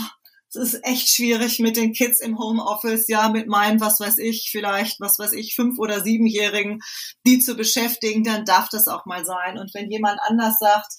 es 0.49 0.57
ist 0.57 0.85
echt 0.85 1.09
schwierig 1.09 1.59
mit 1.59 1.77
den 1.77 1.93
Kids 1.93 2.21
im 2.21 2.39
Homeoffice, 2.39 3.09
ja, 3.09 3.29
mit 3.29 3.49
meinen, 3.49 3.81
was 3.81 4.01
weiß 4.01 4.19
ich, 4.19 4.49
vielleicht, 4.51 5.01
was 5.01 5.19
weiß 5.19 5.33
ich, 5.33 5.55
fünf- 5.55 5.79
oder 5.79 6.03
siebenjährigen, 6.03 6.81
die 7.27 7.41
zu 7.41 7.57
beschäftigen, 7.57 8.25
dann 8.25 8.45
darf 8.45 8.69
das 8.69 8.89
auch 8.89 9.07
mal 9.07 9.25
sein. 9.25 9.59
Und 9.59 9.75
wenn 9.75 9.91
jemand 9.91 10.19
anders 10.27 10.57
sagt, 10.59 10.95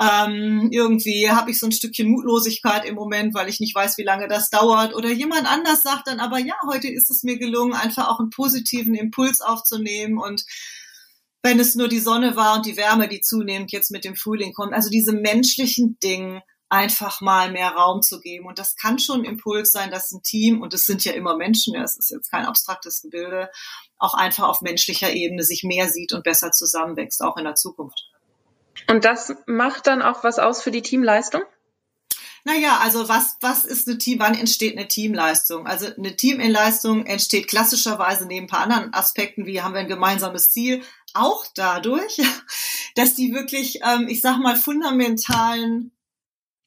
ähm, 0.00 0.70
irgendwie 0.72 1.30
habe 1.30 1.50
ich 1.50 1.60
so 1.60 1.66
ein 1.66 1.72
Stückchen 1.72 2.10
Mutlosigkeit 2.10 2.84
im 2.84 2.96
Moment, 2.96 3.32
weil 3.34 3.48
ich 3.48 3.60
nicht 3.60 3.74
weiß, 3.74 3.96
wie 3.98 4.02
lange 4.02 4.26
das 4.26 4.50
dauert. 4.50 4.94
Oder 4.94 5.10
jemand 5.10 5.50
anders 5.50 5.82
sagt 5.82 6.08
dann 6.08 6.18
aber, 6.18 6.38
ja, 6.38 6.54
heute 6.66 6.88
ist 6.88 7.10
es 7.10 7.22
mir 7.22 7.38
gelungen, 7.38 7.74
einfach 7.74 8.08
auch 8.08 8.18
einen 8.18 8.30
positiven 8.30 8.94
Impuls 8.94 9.40
aufzunehmen 9.40 10.18
und 10.18 10.44
wenn 11.44 11.60
es 11.60 11.74
nur 11.74 11.88
die 11.88 12.00
Sonne 12.00 12.36
war 12.36 12.56
und 12.56 12.64
die 12.64 12.78
Wärme, 12.78 13.06
die 13.06 13.20
zunehmend 13.20 13.70
jetzt 13.70 13.90
mit 13.90 14.04
dem 14.04 14.16
Frühling 14.16 14.54
kommt. 14.54 14.72
Also 14.72 14.88
diese 14.88 15.12
menschlichen 15.12 15.98
Dinge 16.02 16.42
einfach 16.70 17.20
mal 17.20 17.52
mehr 17.52 17.68
Raum 17.68 18.00
zu 18.00 18.18
geben. 18.18 18.46
Und 18.46 18.58
das 18.58 18.76
kann 18.76 18.98
schon 18.98 19.20
ein 19.20 19.24
Impuls 19.26 19.70
sein, 19.70 19.90
dass 19.90 20.10
ein 20.10 20.22
Team, 20.22 20.62
und 20.62 20.72
es 20.72 20.86
sind 20.86 21.04
ja 21.04 21.12
immer 21.12 21.36
Menschen, 21.36 21.74
es 21.76 21.98
ist 21.98 22.10
jetzt 22.10 22.30
kein 22.30 22.46
abstraktes 22.46 23.02
Gebilde, 23.02 23.50
auch 23.98 24.14
einfach 24.14 24.48
auf 24.48 24.62
menschlicher 24.62 25.12
Ebene 25.12 25.42
sich 25.42 25.64
mehr 25.64 25.88
sieht 25.88 26.14
und 26.14 26.24
besser 26.24 26.50
zusammenwächst, 26.50 27.20
auch 27.20 27.36
in 27.36 27.44
der 27.44 27.56
Zukunft. 27.56 28.00
Und 28.88 29.04
das 29.04 29.34
macht 29.46 29.86
dann 29.86 30.00
auch 30.00 30.24
was 30.24 30.38
aus 30.38 30.62
für 30.62 30.70
die 30.70 30.82
Teamleistung? 30.82 31.42
Naja, 32.44 32.78
also 32.82 33.08
was, 33.08 33.36
was 33.40 33.64
ist 33.64 33.86
eine 33.86 33.98
Team, 33.98 34.18
wann 34.18 34.34
entsteht 34.34 34.76
eine 34.76 34.88
Teamleistung? 34.88 35.66
Also 35.66 35.86
eine 35.94 36.16
Teamleistung 36.16 37.06
entsteht 37.06 37.48
klassischerweise 37.48 38.26
neben 38.26 38.46
ein 38.46 38.50
paar 38.50 38.60
anderen 38.60 38.92
Aspekten, 38.92 39.46
wie 39.46 39.62
haben 39.62 39.74
wir 39.74 39.80
ein 39.80 39.88
gemeinsames 39.88 40.50
Ziel, 40.50 40.82
auch 41.14 41.46
dadurch, 41.54 42.20
dass 42.94 43.14
die 43.14 43.32
wirklich, 43.32 43.80
ähm, 43.82 44.08
ich 44.08 44.20
sag 44.20 44.38
mal, 44.38 44.56
fundamentalen 44.56 45.92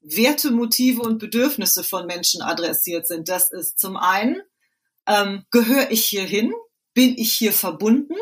Werte, 0.01 0.51
Motive 0.51 1.01
und 1.01 1.19
Bedürfnisse 1.19 1.83
von 1.83 2.05
Menschen 2.05 2.41
adressiert 2.41 3.07
sind. 3.07 3.29
Das 3.29 3.51
ist 3.51 3.79
zum 3.79 3.97
einen, 3.97 4.41
ähm, 5.05 5.45
gehöre 5.51 5.91
ich 5.91 6.05
hier 6.05 6.23
hin? 6.23 6.53
Bin 6.93 7.17
ich 7.17 7.33
hier 7.33 7.53
verbunden? 7.53 8.15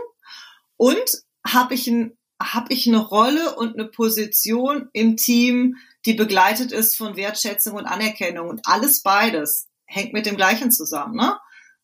Und 0.78 1.24
habe 1.46 1.74
ich 1.74 1.88
ein 1.88 2.18
habe 2.42 2.74
ich 2.74 2.88
eine 2.88 2.98
Rolle 2.98 3.56
und 3.56 3.76
eine 3.76 3.88
Position 3.88 4.90
im 4.94 5.16
Team, 5.18 5.78
die 6.06 6.14
begleitet 6.14 6.72
ist 6.72 6.98
von 6.98 7.16
Wertschätzung 7.16 7.76
und 7.76 7.86
Anerkennung. 7.86 8.50
Und 8.50 8.62
alles 8.66 9.02
beides 9.02 9.68
hängt 9.86 10.14
mit 10.14 10.26
dem 10.26 10.36
Gleichen 10.36 10.72
zusammen. 10.72 11.16
Ne? 11.16 11.38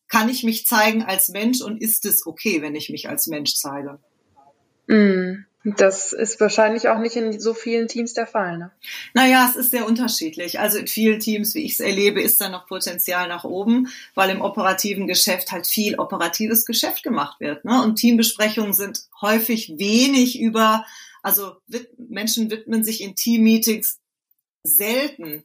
Kann 0.07 0.29
ich 0.29 0.43
mich 0.43 0.65
zeigen 0.65 1.03
als 1.03 1.29
Mensch 1.29 1.62
und 1.62 1.81
ist 1.81 2.05
es 2.05 2.25
okay, 2.25 2.62
wenn 2.62 2.75
ich 2.75 2.89
mich 2.89 3.07
als 3.07 3.27
Mensch 3.27 3.55
zeige? 3.55 4.00
Mm. 4.91 5.45
Das 5.63 6.12
ist 6.12 6.39
wahrscheinlich 6.39 6.89
auch 6.89 6.98
nicht 6.98 7.15
in 7.15 7.39
so 7.39 7.53
vielen 7.53 7.88
Teams 7.88 8.13
der 8.13 8.25
Fall. 8.25 8.57
Ne? 8.57 8.71
Naja, 9.13 9.48
es 9.48 9.55
ist 9.55 9.69
sehr 9.69 9.86
unterschiedlich. 9.86 10.60
Also 10.60 10.79
in 10.79 10.88
vielen 10.88 11.19
Teams, 11.19 11.53
wie 11.53 11.63
ich 11.63 11.74
es 11.74 11.79
erlebe, 11.79 12.19
ist 12.19 12.41
da 12.41 12.50
noch 12.50 12.65
Potenzial 12.65 13.27
nach 13.27 13.43
oben, 13.43 13.88
weil 14.15 14.31
im 14.31 14.41
operativen 14.41 15.05
Geschäft 15.05 15.51
halt 15.51 15.67
viel 15.67 16.00
operatives 16.00 16.65
Geschäft 16.65 17.03
gemacht 17.03 17.39
wird. 17.39 17.63
Ne? 17.63 17.79
Und 17.83 17.98
Teambesprechungen 17.98 18.74
sind 18.74 19.03
häufig 19.21 19.75
wenig 19.77 20.39
über, 20.39 20.83
also 21.21 21.57
Menschen 21.98 22.50
widmen 22.50 22.83
sich 22.83 23.01
in 23.01 23.15
Teammeetings 23.15 24.00
selten 24.63 25.43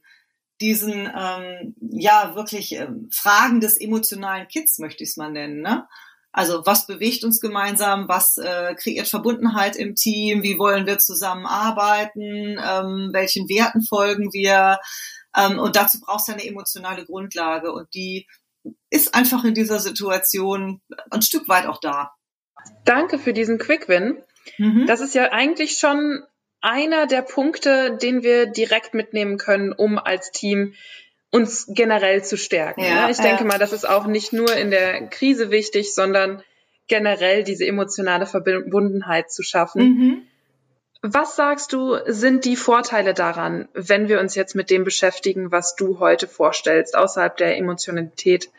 diesen 0.61 1.07
ähm, 1.15 1.75
ja 1.79 2.33
wirklich 2.35 2.73
ähm, 2.73 3.09
Fragen 3.11 3.61
des 3.61 3.77
emotionalen 3.77 4.47
Kids, 4.47 4.79
möchte 4.79 5.03
ich 5.03 5.11
es 5.11 5.17
mal 5.17 5.31
nennen. 5.31 5.61
Ne? 5.61 5.87
Also 6.37 6.67
was 6.67 6.85
bewegt 6.85 7.23
uns 7.23 7.41
gemeinsam, 7.41 8.07
was 8.07 8.37
äh, 8.37 8.75
kreiert 8.75 9.07
Verbundenheit 9.07 9.75
im 9.75 9.95
Team, 9.95 10.43
wie 10.43 10.59
wollen 10.59 10.85
wir 10.85 10.99
zusammenarbeiten, 10.99 12.59
ähm, 12.63 13.09
welchen 13.11 13.49
Werten 13.49 13.81
folgen 13.81 14.31
wir. 14.31 14.77
Ähm, 15.35 15.57
und 15.57 15.75
dazu 15.75 15.99
brauchst 15.99 16.27
du 16.27 16.33
eine 16.33 16.45
emotionale 16.45 17.05
Grundlage 17.05 17.71
und 17.71 17.91
die 17.95 18.27
ist 18.91 19.15
einfach 19.15 19.45
in 19.45 19.55
dieser 19.55 19.79
Situation 19.79 20.79
ein 21.09 21.23
Stück 21.23 21.49
weit 21.49 21.65
auch 21.65 21.79
da. 21.79 22.11
Danke 22.85 23.17
für 23.17 23.33
diesen 23.33 23.57
Quick-Win. 23.57 24.21
Mhm. 24.59 24.85
Das 24.85 25.01
ist 25.01 25.15
ja 25.15 25.31
eigentlich 25.31 25.79
schon 25.79 26.21
einer 26.61 27.07
der 27.07 27.23
Punkte, 27.23 27.97
den 27.99 28.21
wir 28.21 28.45
direkt 28.45 28.93
mitnehmen 28.93 29.39
können, 29.39 29.71
um 29.71 29.97
als 29.97 30.29
Team 30.31 30.75
uns 31.31 31.65
generell 31.69 32.23
zu 32.23 32.37
stärken. 32.37 32.81
Ja, 32.81 33.05
ne? 33.05 33.11
Ich 33.11 33.17
denke 33.17 33.43
mal, 33.43 33.59
das 33.59 33.73
ist 33.73 33.87
auch 33.87 34.07
nicht 34.07 34.33
nur 34.33 34.55
in 34.55 34.71
der 34.71 35.07
Krise 35.07 35.51
wichtig, 35.51 35.93
sondern 35.93 36.41
generell 36.87 37.43
diese 37.43 37.65
emotionale 37.65 38.25
Verbundenheit 38.25 39.31
zu 39.31 39.43
schaffen. 39.43 39.81
Mhm. 39.81 40.21
Was 41.01 41.35
sagst 41.35 41.73
du, 41.73 41.97
sind 42.07 42.45
die 42.45 42.55
Vorteile 42.55 43.13
daran, 43.13 43.67
wenn 43.73 44.07
wir 44.07 44.19
uns 44.19 44.35
jetzt 44.35 44.55
mit 44.55 44.69
dem 44.69 44.83
beschäftigen, 44.83 45.51
was 45.51 45.75
du 45.75 45.99
heute 45.99 46.27
vorstellst? 46.27 46.97
Außerhalb 46.97 47.37
der 47.37 47.57
Emotionalität 47.57 48.49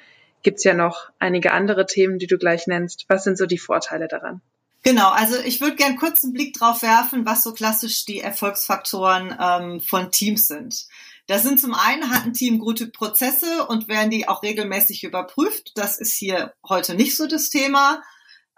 gibt's 0.43 0.65
ja 0.65 0.75
noch 0.75 1.11
einige 1.19 1.53
andere 1.53 1.87
Themen, 1.87 2.19
die 2.19 2.27
du 2.27 2.39
gleich 2.39 2.67
nennst. 2.67 3.07
Was 3.09 3.25
sind 3.25 3.39
so 3.39 3.47
die 3.47 3.59
Vorteile 3.59 4.07
daran? 4.09 4.41
Genau, 4.85 5.11
also 5.11 5.37
ich 5.45 5.61
würde 5.61 5.75
gern 5.75 5.97
kurz 5.97 6.23
einen 6.23 6.33
Blick 6.33 6.55
drauf 6.55 6.83
werfen, 6.83 7.27
was 7.27 7.43
so 7.43 7.53
klassisch 7.53 8.05
die 8.05 8.21
Erfolgsfaktoren 8.21 9.37
ähm, 9.41 9.81
von 9.81 10.13
Teams 10.13 10.47
sind. 10.47 10.87
Das 11.29 11.43
sind 11.43 11.61
zum 11.61 11.75
einen 11.75 12.11
hat 12.11 12.25
ein 12.25 12.33
Team 12.33 12.59
gute 12.59 12.89
Prozesse 12.89 13.67
und 13.67 13.87
werden 13.87 14.11
die 14.11 14.27
auch 14.27 14.43
regelmäßig 14.43 15.05
überprüft. 15.05 15.73
Das 15.75 15.99
ist 15.99 16.15
hier 16.15 16.55
heute 16.67 16.95
nicht 16.95 17.17
so 17.17 17.27
das 17.27 17.51
Thema. 17.51 18.03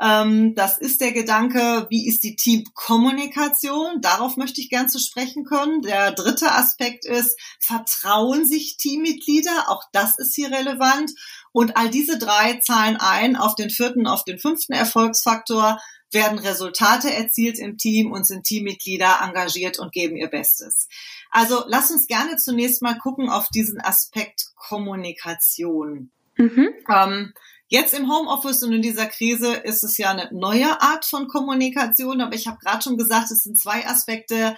Ähm, 0.00 0.54
das 0.54 0.78
ist 0.78 1.00
der 1.00 1.10
Gedanke, 1.10 1.88
wie 1.90 2.06
ist 2.08 2.22
die 2.22 2.36
Teamkommunikation? 2.36 4.00
Darauf 4.00 4.36
möchte 4.36 4.60
ich 4.60 4.70
gern 4.70 4.88
zu 4.88 5.00
sprechen 5.00 5.44
können. 5.44 5.82
Der 5.82 6.12
dritte 6.12 6.52
Aspekt 6.52 7.04
ist, 7.04 7.36
vertrauen 7.58 8.46
sich 8.46 8.76
Teammitglieder? 8.76 9.68
Auch 9.68 9.82
das 9.92 10.16
ist 10.16 10.36
hier 10.36 10.52
relevant. 10.52 11.10
Und 11.50 11.76
all 11.76 11.90
diese 11.90 12.18
drei 12.18 12.60
zahlen 12.60 12.96
ein 12.98 13.34
auf 13.34 13.56
den 13.56 13.70
vierten, 13.70 14.06
auf 14.06 14.24
den 14.24 14.38
fünften 14.38 14.74
Erfolgsfaktor, 14.74 15.80
werden 16.12 16.38
Resultate 16.38 17.12
erzielt 17.12 17.58
im 17.58 17.78
Team 17.78 18.12
und 18.12 18.26
sind 18.26 18.44
Teammitglieder 18.44 19.18
engagiert 19.22 19.78
und 19.78 19.92
geben 19.92 20.16
ihr 20.16 20.28
Bestes. 20.28 20.88
Also 21.30 21.64
lass 21.66 21.90
uns 21.90 22.06
gerne 22.06 22.36
zunächst 22.36 22.82
mal 22.82 22.98
gucken 22.98 23.28
auf 23.28 23.48
diesen 23.48 23.80
Aspekt 23.80 24.50
Kommunikation. 24.56 26.10
Mhm. 26.36 26.70
Ähm, 26.88 27.32
jetzt 27.68 27.94
im 27.94 28.10
Homeoffice 28.10 28.62
und 28.62 28.72
in 28.72 28.82
dieser 28.82 29.06
Krise 29.06 29.54
ist 29.54 29.84
es 29.84 29.98
ja 29.98 30.10
eine 30.10 30.28
neue 30.32 30.80
Art 30.80 31.04
von 31.04 31.28
Kommunikation, 31.28 32.20
aber 32.20 32.34
ich 32.34 32.46
habe 32.46 32.58
gerade 32.58 32.82
schon 32.82 32.96
gesagt, 32.96 33.30
es 33.30 33.42
sind 33.42 33.58
zwei 33.58 33.86
Aspekte, 33.86 34.56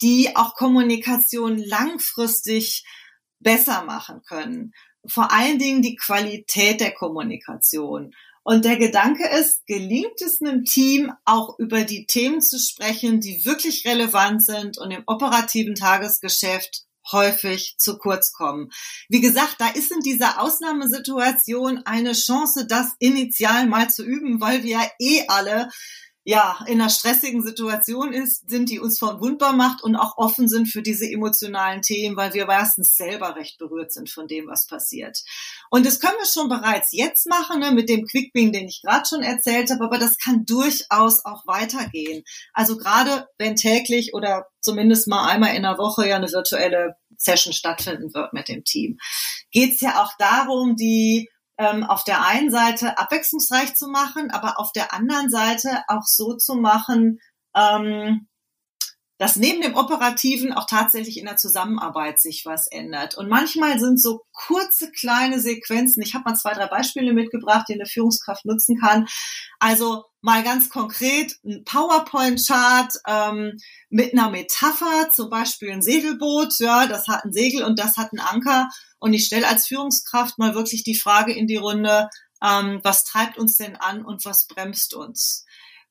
die 0.00 0.36
auch 0.36 0.54
Kommunikation 0.54 1.58
langfristig 1.58 2.84
besser 3.40 3.84
machen 3.84 4.22
können. 4.26 4.72
Vor 5.06 5.30
allen 5.32 5.58
Dingen 5.58 5.82
die 5.82 5.96
Qualität 5.96 6.80
der 6.80 6.92
Kommunikation. 6.92 8.14
Und 8.44 8.66
der 8.66 8.76
Gedanke 8.76 9.26
ist, 9.26 9.66
gelingt 9.66 10.20
es 10.20 10.40
einem 10.42 10.64
Team 10.64 11.10
auch 11.24 11.58
über 11.58 11.84
die 11.84 12.06
Themen 12.06 12.42
zu 12.42 12.58
sprechen, 12.58 13.20
die 13.20 13.44
wirklich 13.46 13.86
relevant 13.86 14.44
sind 14.44 14.76
und 14.78 14.90
im 14.90 15.02
operativen 15.06 15.74
Tagesgeschäft 15.74 16.84
häufig 17.10 17.76
zu 17.78 17.98
kurz 17.98 18.32
kommen. 18.32 18.70
Wie 19.08 19.20
gesagt, 19.20 19.56
da 19.58 19.68
ist 19.68 19.90
in 19.92 20.00
dieser 20.00 20.40
Ausnahmesituation 20.40 21.82
eine 21.86 22.12
Chance, 22.12 22.66
das 22.66 22.94
initial 22.98 23.66
mal 23.66 23.88
zu 23.88 24.04
üben, 24.04 24.40
weil 24.40 24.62
wir 24.62 24.80
eh 24.98 25.24
alle 25.28 25.70
ja, 26.26 26.58
in 26.66 26.80
einer 26.80 26.88
stressigen 26.88 27.42
Situation 27.42 28.14
ist, 28.14 28.48
sind, 28.48 28.70
die 28.70 28.80
uns 28.80 28.98
verwundbar 28.98 29.52
macht 29.52 29.82
und 29.82 29.94
auch 29.94 30.16
offen 30.16 30.48
sind 30.48 30.66
für 30.66 30.80
diese 30.80 31.04
emotionalen 31.04 31.82
Themen, 31.82 32.16
weil 32.16 32.32
wir 32.32 32.46
meistens 32.46 32.96
selber 32.96 33.36
recht 33.36 33.58
berührt 33.58 33.92
sind 33.92 34.08
von 34.08 34.26
dem, 34.26 34.46
was 34.46 34.66
passiert. 34.66 35.22
Und 35.70 35.84
das 35.84 36.00
können 36.00 36.16
wir 36.18 36.26
schon 36.26 36.48
bereits 36.48 36.92
jetzt 36.92 37.28
machen, 37.28 37.60
ne, 37.60 37.72
mit 37.72 37.90
dem 37.90 38.06
Quickbing, 38.06 38.52
den 38.52 38.68
ich 38.68 38.80
gerade 38.82 39.06
schon 39.06 39.22
erzählt 39.22 39.70
habe, 39.70 39.84
aber 39.84 39.98
das 39.98 40.16
kann 40.16 40.46
durchaus 40.46 41.22
auch 41.26 41.46
weitergehen. 41.46 42.24
Also 42.54 42.78
gerade 42.78 43.28
wenn 43.36 43.54
täglich 43.54 44.14
oder 44.14 44.46
zumindest 44.62 45.06
mal 45.08 45.28
einmal 45.28 45.54
in 45.54 45.62
der 45.62 45.76
Woche 45.76 46.08
ja 46.08 46.16
eine 46.16 46.32
virtuelle 46.32 46.96
Session 47.18 47.52
stattfinden 47.52 48.14
wird 48.14 48.32
mit 48.32 48.48
dem 48.48 48.64
Team, 48.64 48.98
geht 49.50 49.74
es 49.74 49.80
ja 49.82 50.02
auch 50.02 50.12
darum, 50.18 50.74
die 50.74 51.28
ähm, 51.58 51.84
auf 51.84 52.04
der 52.04 52.26
einen 52.26 52.50
Seite 52.50 52.98
abwechslungsreich 52.98 53.74
zu 53.74 53.88
machen, 53.88 54.30
aber 54.30 54.58
auf 54.58 54.72
der 54.72 54.92
anderen 54.92 55.30
Seite 55.30 55.84
auch 55.88 56.04
so 56.04 56.36
zu 56.36 56.56
machen, 56.56 57.20
ähm, 57.56 58.26
dass 59.24 59.36
neben 59.36 59.62
dem 59.62 59.74
Operativen 59.74 60.52
auch 60.52 60.66
tatsächlich 60.66 61.16
in 61.16 61.24
der 61.24 61.38
Zusammenarbeit 61.38 62.20
sich 62.20 62.44
was 62.44 62.66
ändert. 62.66 63.16
Und 63.16 63.30
manchmal 63.30 63.80
sind 63.80 63.98
so 64.02 64.20
kurze, 64.32 64.92
kleine 64.92 65.40
Sequenzen, 65.40 66.02
ich 66.02 66.12
habe 66.12 66.28
mal 66.28 66.36
zwei, 66.36 66.52
drei 66.52 66.66
Beispiele 66.66 67.14
mitgebracht, 67.14 67.64
die 67.66 67.72
eine 67.72 67.86
Führungskraft 67.86 68.44
nutzen 68.44 68.78
kann. 68.78 69.06
Also 69.58 70.04
mal 70.20 70.42
ganz 70.42 70.68
konkret 70.68 71.38
ein 71.42 71.64
PowerPoint-Chart 71.64 72.92
ähm, 73.08 73.56
mit 73.88 74.12
einer 74.12 74.28
Metapher, 74.28 75.08
zum 75.10 75.30
Beispiel 75.30 75.70
ein 75.70 75.80
Segelboot, 75.80 76.58
ja, 76.58 76.86
das 76.86 77.08
hat 77.08 77.24
ein 77.24 77.32
Segel 77.32 77.64
und 77.64 77.78
das 77.78 77.96
hat 77.96 78.10
einen 78.12 78.20
Anker. 78.20 78.68
Und 78.98 79.14
ich 79.14 79.24
stelle 79.24 79.48
als 79.48 79.66
Führungskraft 79.66 80.38
mal 80.38 80.54
wirklich 80.54 80.84
die 80.84 80.98
Frage 80.98 81.32
in 81.32 81.46
die 81.46 81.56
Runde, 81.56 82.10
ähm, 82.42 82.80
was 82.82 83.04
treibt 83.04 83.38
uns 83.38 83.54
denn 83.54 83.76
an 83.76 84.04
und 84.04 84.26
was 84.26 84.46
bremst 84.46 84.92
uns? 84.92 85.46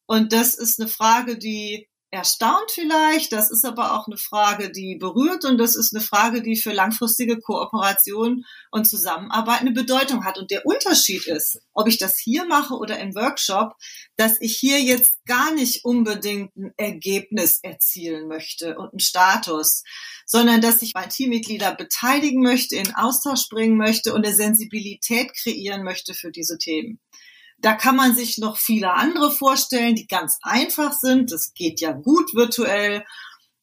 Und 0.06 0.34
das 0.34 0.54
ist 0.54 0.80
eine 0.80 0.88
Frage, 0.88 1.40
die 1.40 1.90
erstaunt 2.14 2.72
vielleicht. 2.72 3.32
Das 3.34 3.50
ist 3.50 3.66
aber 3.66 3.94
auch 3.94 4.08
eine 4.08 4.18
Frage, 4.18 4.72
die 4.72 4.96
berührt 4.96 5.46
und 5.46 5.58
das 5.58 5.76
ist 5.76 5.94
eine 5.94 6.04
Frage, 6.04 6.44
die 6.44 6.56
für 6.56 6.72
langfristige 6.72 7.40
Kooperation 7.40 8.46
und 8.70 8.86
Zusammenarbeit 8.86 9.62
eine 9.62 9.72
Bedeutung 9.72 10.24
hat. 10.24 10.38
Und 10.38 10.52
der 10.52 10.66
Unterschied 10.66 11.26
ist, 11.26 11.60
ob 11.74 11.88
ich 11.88 11.98
das 11.98 12.20
hier 12.20 12.46
mache 12.46 12.76
oder 12.76 13.00
im 13.00 13.16
Workshop, 13.16 13.74
dass 14.16 14.40
ich 14.42 14.58
hier 14.58 14.80
jetzt 14.80 15.26
gar 15.26 15.54
nicht 15.56 15.86
unbedingt 15.86 16.56
ein 16.56 16.74
Ergebnis 16.78 17.60
erzielen 17.64 18.28
möchte 18.28 18.78
und 18.78 18.94
einen 18.94 19.00
Status, 19.00 19.84
sondern 20.28 20.62
dass 20.62 20.84
ich 20.84 20.94
meine 20.94 21.10
Teammitglieder 21.10 21.74
beteiligen 21.74 22.44
möchte, 22.44 22.76
in 22.76 22.94
Austausch 22.94 23.50
bringen 23.50 23.78
möchte 23.78 24.14
und 24.14 24.24
eine 24.24 24.36
Sensibilität 24.36 25.34
kreieren 25.34 25.84
möchte 25.84 26.14
für 26.14 26.32
diese 26.32 26.60
Themen. 26.60 27.00
Da 27.64 27.74
kann 27.74 27.96
man 27.96 28.14
sich 28.14 28.38
noch 28.40 28.58
viele 28.58 28.94
andere 28.94 29.32
vorstellen, 29.32 29.96
die 29.96 30.06
ganz 30.06 30.38
einfach 30.42 30.92
sind. 30.92 31.32
Das 31.32 31.54
geht 31.54 31.80
ja 31.80 31.94
gut 31.94 32.36
virtuell. 32.36 33.06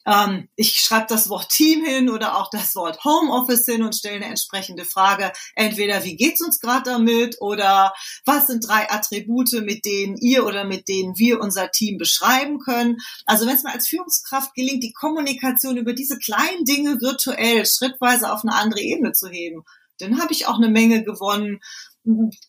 Ähm, 0.06 0.48
ich 0.56 0.76
schreibe 0.76 1.04
das 1.10 1.28
Wort 1.28 1.50
Team 1.50 1.84
hin 1.84 2.08
oder 2.08 2.38
auch 2.38 2.48
das 2.48 2.74
Wort 2.76 3.04
Homeoffice 3.04 3.66
hin 3.66 3.82
und 3.82 3.94
stelle 3.94 4.16
eine 4.16 4.24
entsprechende 4.24 4.86
Frage. 4.86 5.30
Entweder 5.54 6.02
wie 6.02 6.16
geht's 6.16 6.40
uns 6.40 6.60
gerade 6.60 6.90
damit 6.90 7.36
oder 7.42 7.92
was 8.24 8.46
sind 8.46 8.66
drei 8.66 8.90
Attribute, 8.90 9.52
mit 9.64 9.84
denen 9.84 10.16
ihr 10.16 10.46
oder 10.46 10.64
mit 10.64 10.88
denen 10.88 11.18
wir 11.18 11.38
unser 11.38 11.70
Team 11.70 11.98
beschreiben 11.98 12.58
können. 12.58 12.96
Also 13.26 13.46
wenn 13.46 13.56
es 13.56 13.64
mir 13.64 13.72
als 13.72 13.88
Führungskraft 13.88 14.54
gelingt, 14.54 14.82
die 14.82 14.94
Kommunikation 14.94 15.76
über 15.76 15.92
diese 15.92 16.18
kleinen 16.18 16.64
Dinge 16.64 17.02
virtuell 17.02 17.66
schrittweise 17.66 18.32
auf 18.32 18.44
eine 18.44 18.54
andere 18.54 18.80
Ebene 18.80 19.12
zu 19.12 19.28
heben, 19.28 19.62
dann 19.98 20.22
habe 20.22 20.32
ich 20.32 20.46
auch 20.46 20.56
eine 20.56 20.70
Menge 20.70 21.04
gewonnen 21.04 21.60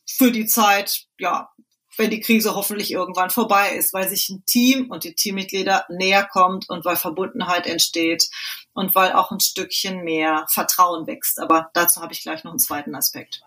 für 0.06 0.32
die 0.32 0.46
Zeit, 0.46 1.06
ja, 1.20 1.50
wenn 1.98 2.10
die 2.10 2.22
Krise 2.22 2.56
hoffentlich 2.56 2.92
irgendwann 2.92 3.30
vorbei 3.30 3.76
ist, 3.76 3.94
weil 3.94 4.08
sich 4.08 4.30
ein 4.30 4.44
Team 4.46 4.90
und 4.90 5.04
die 5.04 5.14
Teammitglieder 5.14 5.86
näher 5.90 6.26
kommt 6.26 6.70
und 6.70 6.86
weil 6.86 6.96
Verbundenheit 6.96 7.68
entsteht 7.68 8.30
und 8.74 8.96
weil 8.96 9.12
auch 9.12 9.32
ein 9.32 9.40
Stückchen 9.40 10.04
mehr 10.04 10.46
Vertrauen 10.50 11.06
wächst. 11.06 11.40
Aber 11.40 11.70
dazu 11.74 12.02
habe 12.02 12.14
ich 12.14 12.22
gleich 12.22 12.44
noch 12.44 12.52
einen 12.52 12.60
zweiten 12.60 12.96
Aspekt. 12.96 13.42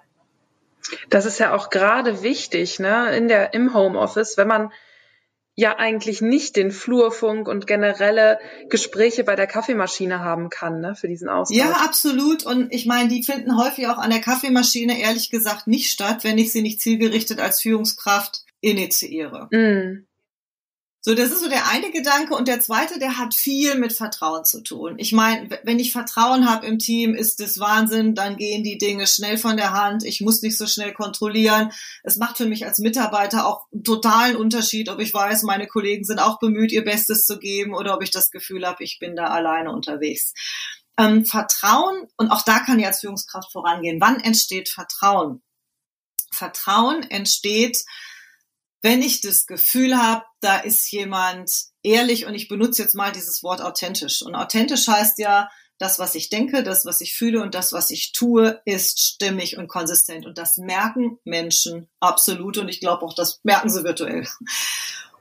Das 1.08 1.24
ist 1.24 1.38
ja 1.38 1.54
auch 1.54 1.70
gerade 1.70 2.22
wichtig, 2.22 2.78
ne, 2.78 3.16
in 3.16 3.28
der, 3.28 3.54
im 3.54 3.72
Homeoffice, 3.72 4.36
wenn 4.36 4.48
man 4.48 4.72
ja 5.56 5.76
eigentlich 5.78 6.20
nicht 6.20 6.56
den 6.56 6.70
Flurfunk 6.70 7.46
und 7.48 7.66
generelle 7.66 8.38
Gespräche 8.68 9.24
bei 9.24 9.36
der 9.36 9.46
Kaffeemaschine 9.46 10.20
haben 10.20 10.50
kann, 10.50 10.80
ne, 10.80 10.94
für 10.94 11.08
diesen 11.08 11.28
Austausch. 11.28 11.56
Ja, 11.56 11.70
absolut. 11.84 12.44
Und 12.44 12.72
ich 12.72 12.86
meine, 12.86 13.08
die 13.08 13.22
finden 13.22 13.56
häufig 13.56 13.86
auch 13.86 13.98
an 13.98 14.10
der 14.10 14.20
Kaffeemaschine 14.20 15.00
ehrlich 15.00 15.30
gesagt 15.30 15.66
nicht 15.66 15.90
statt, 15.90 16.24
wenn 16.24 16.38
ich 16.38 16.52
sie 16.52 16.62
nicht 16.62 16.80
zielgerichtet 16.80 17.40
als 17.40 17.60
Führungskraft 17.60 18.44
initiiere. 18.60 19.48
Mm. 19.52 20.06
So, 21.06 21.14
das 21.14 21.30
ist 21.30 21.40
so 21.40 21.50
der 21.50 21.68
eine 21.68 21.90
Gedanke. 21.90 22.34
Und 22.34 22.48
der 22.48 22.60
zweite, 22.60 22.98
der 22.98 23.18
hat 23.18 23.34
viel 23.34 23.74
mit 23.74 23.92
Vertrauen 23.92 24.46
zu 24.46 24.62
tun. 24.62 24.94
Ich 24.96 25.12
meine, 25.12 25.60
wenn 25.62 25.78
ich 25.78 25.92
Vertrauen 25.92 26.48
habe 26.48 26.66
im 26.66 26.78
Team, 26.78 27.14
ist 27.14 27.40
das 27.40 27.58
Wahnsinn. 27.58 28.14
Dann 28.14 28.38
gehen 28.38 28.64
die 28.64 28.78
Dinge 28.78 29.06
schnell 29.06 29.36
von 29.36 29.58
der 29.58 29.72
Hand. 29.72 30.02
Ich 30.02 30.22
muss 30.22 30.40
nicht 30.40 30.56
so 30.56 30.66
schnell 30.66 30.94
kontrollieren. 30.94 31.72
Es 32.04 32.16
macht 32.16 32.38
für 32.38 32.46
mich 32.46 32.64
als 32.64 32.78
Mitarbeiter 32.78 33.46
auch 33.46 33.66
einen 33.70 33.84
totalen 33.84 34.34
Unterschied, 34.34 34.88
ob 34.88 34.98
ich 34.98 35.12
weiß, 35.12 35.42
meine 35.42 35.66
Kollegen 35.66 36.04
sind 36.04 36.20
auch 36.20 36.38
bemüht, 36.38 36.72
ihr 36.72 36.84
Bestes 36.84 37.26
zu 37.26 37.38
geben 37.38 37.74
oder 37.74 37.94
ob 37.94 38.02
ich 38.02 38.10
das 38.10 38.30
Gefühl 38.30 38.66
habe, 38.66 38.82
ich 38.82 38.98
bin 38.98 39.14
da 39.14 39.26
alleine 39.26 39.72
unterwegs. 39.72 40.32
Ähm, 40.98 41.26
Vertrauen, 41.26 42.08
und 42.16 42.30
auch 42.30 42.42
da 42.46 42.60
kann 42.60 42.78
ich 42.78 42.86
als 42.86 43.00
Führungskraft 43.00 43.52
vorangehen. 43.52 44.00
Wann 44.00 44.20
entsteht 44.20 44.70
Vertrauen? 44.70 45.42
Vertrauen 46.32 47.02
entsteht, 47.02 47.84
wenn 48.84 49.00
ich 49.00 49.22
das 49.22 49.46
Gefühl 49.46 49.96
habe, 49.96 50.26
da 50.40 50.58
ist 50.58 50.92
jemand 50.92 51.50
ehrlich 51.82 52.26
und 52.26 52.34
ich 52.34 52.48
benutze 52.48 52.82
jetzt 52.82 52.94
mal 52.94 53.12
dieses 53.12 53.42
Wort 53.42 53.62
authentisch. 53.62 54.20
Und 54.20 54.34
authentisch 54.34 54.86
heißt 54.86 55.18
ja, 55.18 55.48
das, 55.78 55.98
was 55.98 56.14
ich 56.14 56.28
denke, 56.28 56.62
das, 56.62 56.84
was 56.84 57.00
ich 57.00 57.14
fühle 57.14 57.40
und 57.40 57.54
das, 57.54 57.72
was 57.72 57.90
ich 57.90 58.12
tue, 58.12 58.60
ist 58.66 59.02
stimmig 59.02 59.56
und 59.56 59.68
konsistent. 59.68 60.26
Und 60.26 60.36
das 60.36 60.58
merken 60.58 61.18
Menschen 61.24 61.88
absolut. 61.98 62.58
Und 62.58 62.68
ich 62.68 62.78
glaube 62.78 63.06
auch, 63.06 63.14
das 63.14 63.40
merken 63.42 63.70
sie 63.70 63.84
virtuell. 63.84 64.28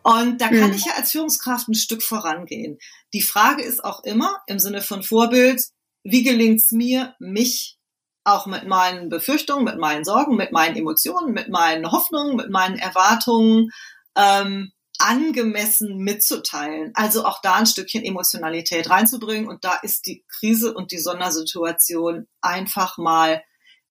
Und 0.04 0.42
da 0.42 0.50
kann 0.50 0.72
mhm. 0.72 0.76
ich 0.76 0.84
ja 0.84 0.96
als 0.98 1.12
Führungskraft 1.12 1.70
ein 1.70 1.74
Stück 1.74 2.04
vorangehen. 2.04 2.80
Die 3.14 3.22
Frage 3.22 3.64
ist 3.64 3.82
auch 3.86 4.04
immer 4.04 4.44
im 4.48 4.60
Sinne 4.60 4.82
von 4.82 5.04
Vorbild, 5.04 5.64
wie 6.04 6.24
gelingt 6.24 6.62
es 6.62 6.72
mir, 6.72 7.16
mich 7.18 7.78
auch 8.24 8.46
mit 8.46 8.66
meinen 8.66 9.10
Befürchtungen, 9.10 9.66
mit 9.66 9.78
meinen 9.78 10.06
Sorgen, 10.06 10.36
mit 10.36 10.52
meinen 10.52 10.76
Emotionen, 10.76 11.34
mit 11.34 11.50
meinen 11.50 11.92
Hoffnungen, 11.92 12.36
mit 12.36 12.50
meinen 12.50 12.78
Erwartungen 12.78 13.72
ähm, 14.18 14.72
angemessen 15.00 15.98
mitzuteilen. 15.98 16.92
Also 16.96 17.26
auch 17.26 17.42
da 17.42 17.56
ein 17.56 17.66
Stückchen 17.66 18.04
Emotionalität 18.04 18.90
reinzubringen. 18.90 19.48
Und 19.48 19.66
da 19.66 19.76
ist 19.82 20.06
die 20.06 20.24
Krise 20.28 20.74
und 20.74 20.92
die 20.92 21.00
Sondersituation 21.00 22.28
einfach 22.42 22.98
mal 22.98 23.44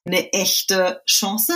eine 0.04 0.32
echte 0.32 1.02
Chance, 1.06 1.52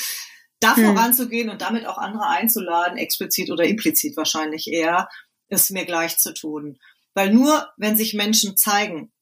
da 0.60 0.74
hm. 0.76 0.86
voranzugehen 0.86 1.50
und 1.50 1.60
damit 1.60 1.86
auch 1.86 1.98
andere 1.98 2.26
einzuladen, 2.26 2.98
explizit 2.98 3.50
oder 3.50 3.64
implizit 3.64 4.16
wahrscheinlich 4.16 4.68
eher, 4.68 5.08
es 5.48 5.70
mir 5.70 5.84
gleich 5.84 6.18
zu 6.18 6.32
tun. 6.32 6.78
Weil 7.14 7.32
nur 7.32 7.68
wenn 7.76 7.96
sich 7.96 8.14
Menschen 8.14 8.56
zeigen, 8.56 9.12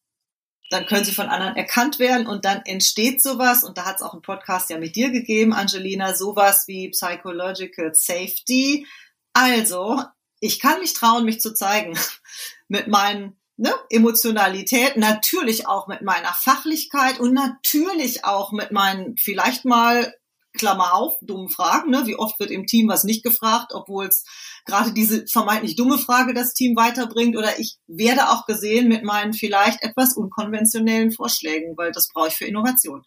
dann 0.75 0.87
können 0.87 1.05
sie 1.05 1.13
von 1.13 1.29
anderen 1.29 1.57
erkannt 1.57 1.99
werden 1.99 2.27
und 2.27 2.45
dann 2.45 2.63
entsteht 2.65 3.23
sowas, 3.23 3.65
und 3.65 3.79
da 3.79 3.85
hat 3.85 3.97
es 3.97 4.03
auch 4.03 4.13
einen 4.13 4.23
Podcast 4.23 4.71
ja 4.71 4.79
mit 4.79 4.97
dir 4.97 5.11
gegeben, 5.11 5.53
Angelina, 5.53 6.15
sowas 6.15 6.65
wie 6.67 6.91
Psychological 6.91 7.95
Safety. 7.95 8.87
Also, 9.33 10.03
ich 10.41 10.61
kann 10.61 10.81
mich 10.81 10.93
trauen, 10.93 11.25
mich 11.25 11.41
zu 11.41 11.55
zeigen 11.55 11.97
mit 12.69 12.89
meinen 12.89 13.39
ne, 13.57 13.73
Emotionalität, 13.89 14.97
natürlich 14.97 15.69
auch 15.69 15.87
mit 15.87 16.03
meiner 16.03 16.33
Fachlichkeit 16.35 17.21
und 17.21 17.33
natürlich 17.33 18.25
auch 18.25 18.53
mit 18.53 18.73
meinen 18.73 19.17
vielleicht 19.17 19.65
mal 19.65 20.13
Klammer 20.57 20.95
auf, 20.95 21.15
dummen 21.21 21.49
Fragen. 21.49 21.91
Ne? 21.91 22.07
Wie 22.07 22.17
oft 22.17 22.39
wird 22.39 22.51
im 22.51 22.67
Team 22.67 22.89
was 22.89 23.05
nicht 23.05 23.23
gefragt, 23.23 23.73
obwohl 23.75 24.07
es 24.07 24.25
gerade 24.65 24.93
diese 24.93 25.27
vermeintlich 25.27 25.77
dumme 25.77 25.99
Frage 25.99 26.33
das 26.33 26.55
Team 26.55 26.77
weiterbringt. 26.77 27.37
Oder 27.37 27.59
ich 27.59 27.79
werde 27.87 28.31
auch 28.31 28.47
gesehen 28.47 28.89
mit 28.89 29.03
meinen 29.03 29.33
vielleicht 29.33 29.83
etwas 29.83 30.17
unkonventionellen 30.17 31.13
Vorschlägen, 31.13 31.77
weil 31.77 31.93
das 31.93 32.09
brauche 32.13 32.29
ich 32.29 32.35
für 32.35 32.47
Innovation. 32.47 33.05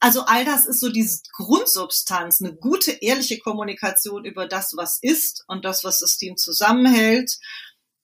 Also 0.00 0.22
all 0.22 0.44
das 0.44 0.64
ist 0.66 0.80
so 0.80 0.90
diese 0.90 1.22
Grundsubstanz, 1.32 2.40
eine 2.40 2.54
gute, 2.54 2.92
ehrliche 2.92 3.38
Kommunikation 3.38 4.24
über 4.24 4.46
das, 4.46 4.74
was 4.76 4.98
ist 5.02 5.42
und 5.48 5.64
das, 5.64 5.82
was 5.82 5.98
das 5.98 6.16
Team 6.16 6.36
zusammenhält 6.36 7.38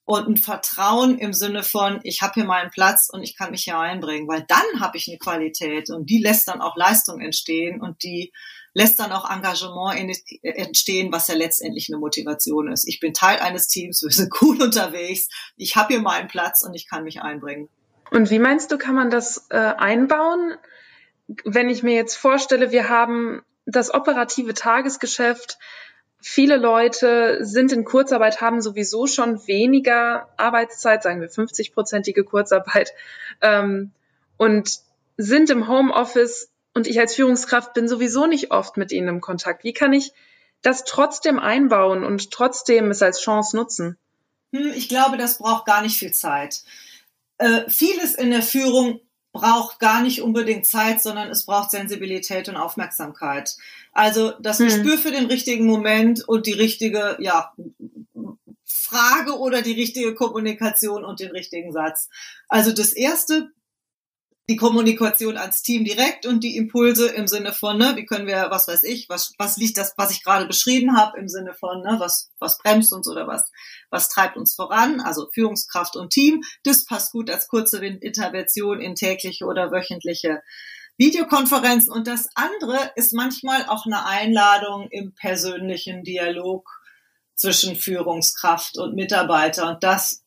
und 0.06 0.28
ein 0.28 0.36
Vertrauen 0.36 1.18
im 1.18 1.32
Sinne 1.32 1.62
von, 1.62 2.00
ich 2.02 2.20
habe 2.20 2.34
hier 2.34 2.44
meinen 2.44 2.70
Platz 2.70 3.08
und 3.10 3.22
ich 3.22 3.36
kann 3.36 3.50
mich 3.50 3.64
hier 3.64 3.78
einbringen, 3.78 4.28
weil 4.28 4.44
dann 4.46 4.80
habe 4.80 4.98
ich 4.98 5.08
eine 5.08 5.18
Qualität 5.18 5.90
und 5.90 6.10
die 6.10 6.18
lässt 6.18 6.46
dann 6.48 6.60
auch 6.60 6.76
Leistung 6.76 7.20
entstehen 7.20 7.80
und 7.80 8.02
die 8.02 8.32
lässt 8.74 9.00
dann 9.00 9.12
auch 9.12 9.30
Engagement 9.30 10.18
entstehen, 10.42 11.10
was 11.12 11.28
ja 11.28 11.34
letztendlich 11.34 11.88
eine 11.88 11.98
Motivation 11.98 12.70
ist. 12.70 12.86
Ich 12.86 13.00
bin 13.00 13.14
Teil 13.14 13.38
eines 13.38 13.68
Teams, 13.68 14.02
wir 14.02 14.10
sind 14.10 14.32
cool 14.42 14.60
unterwegs, 14.60 15.28
ich 15.56 15.76
habe 15.76 15.94
hier 15.94 16.02
meinen 16.02 16.28
Platz 16.28 16.62
und 16.62 16.74
ich 16.74 16.88
kann 16.88 17.04
mich 17.04 17.22
einbringen. 17.22 17.68
Und 18.10 18.30
wie 18.30 18.38
meinst 18.38 18.70
du, 18.72 18.78
kann 18.78 18.94
man 18.94 19.10
das 19.10 19.46
äh, 19.48 19.56
einbauen? 19.56 20.54
Wenn 21.44 21.70
ich 21.70 21.82
mir 21.82 21.94
jetzt 21.94 22.16
vorstelle, 22.16 22.70
wir 22.70 22.90
haben 22.90 23.42
das 23.64 23.94
operative 23.94 24.52
Tagesgeschäft, 24.52 25.58
viele 26.26 26.56
Leute 26.56 27.44
sind 27.44 27.70
in 27.70 27.84
Kurzarbeit, 27.84 28.40
haben 28.40 28.62
sowieso 28.62 29.06
schon 29.06 29.46
weniger 29.46 30.26
Arbeitszeit, 30.38 31.02
sagen 31.02 31.20
wir 31.20 31.28
50-prozentige 31.28 32.24
Kurzarbeit, 32.24 32.94
ähm, 33.42 33.92
und 34.38 34.80
sind 35.18 35.50
im 35.50 35.68
Homeoffice 35.68 36.50
und 36.72 36.86
ich 36.86 36.98
als 36.98 37.14
Führungskraft 37.14 37.74
bin 37.74 37.88
sowieso 37.88 38.26
nicht 38.26 38.52
oft 38.52 38.78
mit 38.78 38.90
ihnen 38.90 39.08
im 39.08 39.20
Kontakt. 39.20 39.64
Wie 39.64 39.74
kann 39.74 39.92
ich 39.92 40.12
das 40.62 40.84
trotzdem 40.84 41.38
einbauen 41.38 42.04
und 42.04 42.30
trotzdem 42.30 42.90
es 42.90 43.02
als 43.02 43.20
Chance 43.20 43.54
nutzen? 43.54 43.98
Hm, 44.54 44.72
ich 44.74 44.88
glaube, 44.88 45.18
das 45.18 45.36
braucht 45.36 45.66
gar 45.66 45.82
nicht 45.82 45.98
viel 45.98 46.12
Zeit. 46.12 46.62
Äh, 47.36 47.68
vieles 47.68 48.14
in 48.14 48.30
der 48.30 48.42
Führung 48.42 49.00
braucht 49.34 49.80
gar 49.80 50.00
nicht 50.00 50.22
unbedingt 50.22 50.64
Zeit, 50.64 51.02
sondern 51.02 51.28
es 51.28 51.44
braucht 51.44 51.72
Sensibilität 51.72 52.48
und 52.48 52.56
Aufmerksamkeit. 52.56 53.56
Also 53.92 54.32
das 54.40 54.60
hm. 54.60 54.66
Gespür 54.66 54.96
für 54.96 55.10
den 55.10 55.26
richtigen 55.26 55.66
Moment 55.66 56.26
und 56.26 56.46
die 56.46 56.52
richtige, 56.52 57.16
ja, 57.18 57.52
Frage 58.64 59.38
oder 59.38 59.60
die 59.60 59.72
richtige 59.72 60.14
Kommunikation 60.14 61.04
und 61.04 61.18
den 61.18 61.32
richtigen 61.32 61.72
Satz. 61.72 62.08
Also 62.48 62.72
das 62.72 62.92
erste 62.92 63.50
die 64.48 64.56
Kommunikation 64.56 65.38
ans 65.38 65.62
Team 65.62 65.84
direkt 65.84 66.26
und 66.26 66.44
die 66.44 66.56
Impulse 66.56 67.08
im 67.08 67.26
Sinne 67.26 67.52
von, 67.52 67.78
ne, 67.78 67.92
wie 67.96 68.04
können 68.04 68.26
wir, 68.26 68.48
was 68.50 68.68
weiß 68.68 68.82
ich, 68.82 69.08
was, 69.08 69.32
was 69.38 69.56
liegt 69.56 69.78
das, 69.78 69.94
was 69.96 70.10
ich 70.10 70.22
gerade 70.22 70.46
beschrieben 70.46 70.96
habe, 70.98 71.18
im 71.18 71.28
Sinne 71.28 71.54
von, 71.54 71.80
ne, 71.80 71.96
was, 71.98 72.30
was 72.38 72.58
bremst 72.58 72.92
uns 72.92 73.08
oder 73.08 73.26
was, 73.26 73.50
was 73.90 74.10
treibt 74.10 74.36
uns 74.36 74.54
voran, 74.54 75.00
also 75.00 75.28
Führungskraft 75.32 75.96
und 75.96 76.10
Team, 76.10 76.42
das 76.62 76.84
passt 76.84 77.12
gut 77.12 77.30
als 77.30 77.48
kurze 77.48 77.84
Intervention 77.84 78.80
in 78.80 78.94
tägliche 78.94 79.46
oder 79.46 79.72
wöchentliche 79.72 80.42
Videokonferenzen. 80.96 81.92
Und 81.92 82.06
das 82.06 82.28
andere 82.34 82.92
ist 82.96 83.12
manchmal 83.12 83.66
auch 83.66 83.86
eine 83.86 84.04
Einladung 84.06 84.88
im 84.90 85.14
persönlichen 85.14 86.04
Dialog 86.04 86.68
zwischen 87.34 87.76
Führungskraft 87.76 88.78
und 88.78 88.94
Mitarbeiter. 88.94 89.68
Und 89.68 89.82
das, 89.82 90.23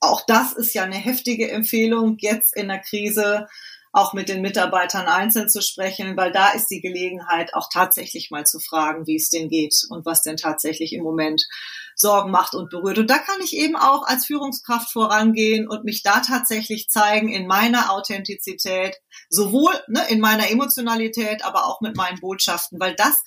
auch 0.00 0.22
das 0.26 0.52
ist 0.52 0.74
ja 0.74 0.84
eine 0.84 0.96
heftige 0.96 1.50
Empfehlung 1.50 2.16
jetzt 2.18 2.56
in 2.56 2.68
der 2.68 2.80
Krise, 2.80 3.48
auch 3.92 4.14
mit 4.14 4.30
den 4.30 4.40
Mitarbeitern 4.40 5.06
einzeln 5.06 5.50
zu 5.50 5.60
sprechen, 5.60 6.16
weil 6.16 6.32
da 6.32 6.52
ist 6.52 6.68
die 6.68 6.80
Gelegenheit, 6.80 7.52
auch 7.52 7.68
tatsächlich 7.70 8.30
mal 8.30 8.46
zu 8.46 8.58
fragen, 8.58 9.06
wie 9.06 9.16
es 9.16 9.28
denn 9.28 9.50
geht 9.50 9.74
und 9.90 10.06
was 10.06 10.22
denn 10.22 10.38
tatsächlich 10.38 10.94
im 10.94 11.02
Moment 11.02 11.46
Sorgen 11.94 12.30
macht 12.30 12.54
und 12.54 12.70
berührt. 12.70 12.98
Und 12.98 13.10
da 13.10 13.18
kann 13.18 13.40
ich 13.42 13.54
eben 13.54 13.76
auch 13.76 14.04
als 14.06 14.24
Führungskraft 14.24 14.90
vorangehen 14.90 15.68
und 15.68 15.84
mich 15.84 16.02
da 16.02 16.20
tatsächlich 16.20 16.88
zeigen 16.88 17.28
in 17.28 17.46
meiner 17.46 17.92
Authentizität, 17.92 18.96
sowohl 19.28 19.74
ne, 19.88 20.00
in 20.08 20.20
meiner 20.20 20.50
Emotionalität, 20.50 21.44
aber 21.44 21.66
auch 21.66 21.82
mit 21.82 21.94
meinen 21.94 22.18
Botschaften, 22.18 22.80
weil 22.80 22.94
das 22.94 23.22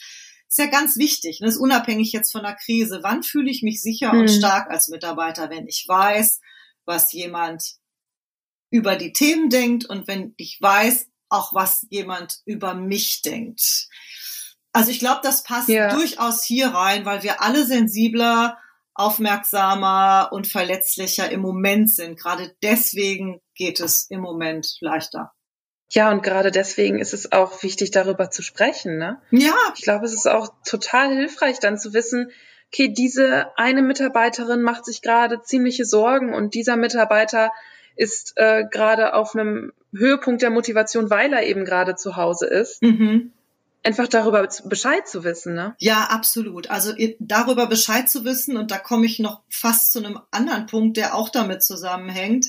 ist 0.48 0.58
ja 0.58 0.68
ganz 0.68 0.98
wichtig. 0.98 1.40
Das 1.42 1.56
ist 1.56 1.60
unabhängig 1.60 2.12
jetzt 2.12 2.32
von 2.32 2.44
der 2.44 2.56
Krise. 2.56 3.00
Wann 3.04 3.24
fühle 3.24 3.50
ich 3.50 3.64
mich 3.64 3.82
sicher 3.82 4.12
hm. 4.12 4.22
und 4.22 4.30
stark 4.30 4.70
als 4.70 4.88
Mitarbeiter, 4.88 5.50
wenn 5.50 5.68
ich 5.68 5.86
weiß, 5.88 6.40
was 6.86 7.12
jemand 7.12 7.76
über 8.70 8.96
die 8.96 9.14
Themen 9.14 9.50
denkt 9.50 9.86
und 9.86 10.08
wenn 10.08 10.34
ich 10.38 10.58
weiß, 10.62 11.08
auch 11.30 11.54
was 11.54 11.86
jemand 11.90 12.40
über 12.46 12.74
mich 12.74 13.22
denkt. 13.22 13.88
Also 14.74 14.92
ich 14.92 15.00
glaube, 15.00 15.22
das 15.24 15.44
passt 15.44 15.70
ja. 15.70 15.94
durchaus 15.94 16.44
hier 16.44 16.68
rein, 16.68 17.06
weil 17.06 17.24
wir 17.24 17.42
alle 17.42 17.66
sensibler, 17.66 18.58
aufmerksamer 18.94 20.30
und 20.32 20.48
verletzlicher 20.48 21.30
im 21.30 21.42
Moment 21.42 21.94
sind. 21.94 22.20
Gerade 22.20 22.56
deswegen 22.62 23.42
geht 23.56 23.80
es 23.80 24.08
im 24.10 24.22
Moment 24.22 24.76
leichter. 24.80 25.32
Ja, 25.90 26.12
und 26.12 26.24
gerade 26.24 26.52
deswegen 26.52 27.00
ist 27.00 27.14
es 27.14 27.32
auch 27.32 27.62
wichtig, 27.64 27.92
darüber 27.92 28.32
zu 28.32 28.42
sprechen. 28.42 28.98
Ne? 28.98 29.22
Ja. 29.32 29.56
Ich 29.76 29.84
glaube, 29.84 30.06
es 30.06 30.14
ist 30.14 30.28
auch 30.28 30.50
total 30.66 31.16
hilfreich, 31.16 31.60
dann 31.60 31.78
zu 31.78 31.94
wissen, 31.94 32.32
okay, 32.72 32.90
diese 32.90 33.58
eine 33.58 33.82
Mitarbeiterin 33.82 34.62
macht 34.62 34.86
sich 34.86 35.02
gerade 35.02 35.42
ziemliche 35.44 35.86
Sorgen 35.86 36.34
und 36.34 36.54
dieser 36.54 36.76
Mitarbeiter 36.76 37.52
ist 37.96 38.34
äh, 38.36 38.66
gerade 38.70 39.14
auf 39.14 39.36
einem 39.36 39.72
Höhepunkt 39.96 40.42
der 40.42 40.50
Motivation, 40.50 41.10
weil 41.10 41.32
er 41.32 41.44
eben 41.44 41.64
gerade 41.64 41.96
zu 41.96 42.18
Hause 42.18 42.48
ist. 42.48 42.82
Mhm. 42.82 43.32
Einfach 43.84 44.08
darüber 44.08 44.46
Bescheid 44.66 45.08
zu 45.08 45.24
wissen, 45.24 45.54
ne? 45.54 45.76
Ja, 45.78 46.08
absolut. 46.10 46.72
Also 46.72 46.94
darüber 47.20 47.68
Bescheid 47.68 48.10
zu 48.10 48.26
wissen, 48.26 48.58
und 48.58 48.72
da 48.72 48.80
komme 48.80 49.06
ich 49.06 49.20
noch 49.20 49.44
fast 49.48 49.92
zu 49.92 50.00
einem 50.00 50.20
anderen 50.32 50.66
Punkt, 50.66 50.98
der 50.98 51.14
auch 51.14 51.30
damit 51.30 51.64
zusammenhängt. 51.64 52.48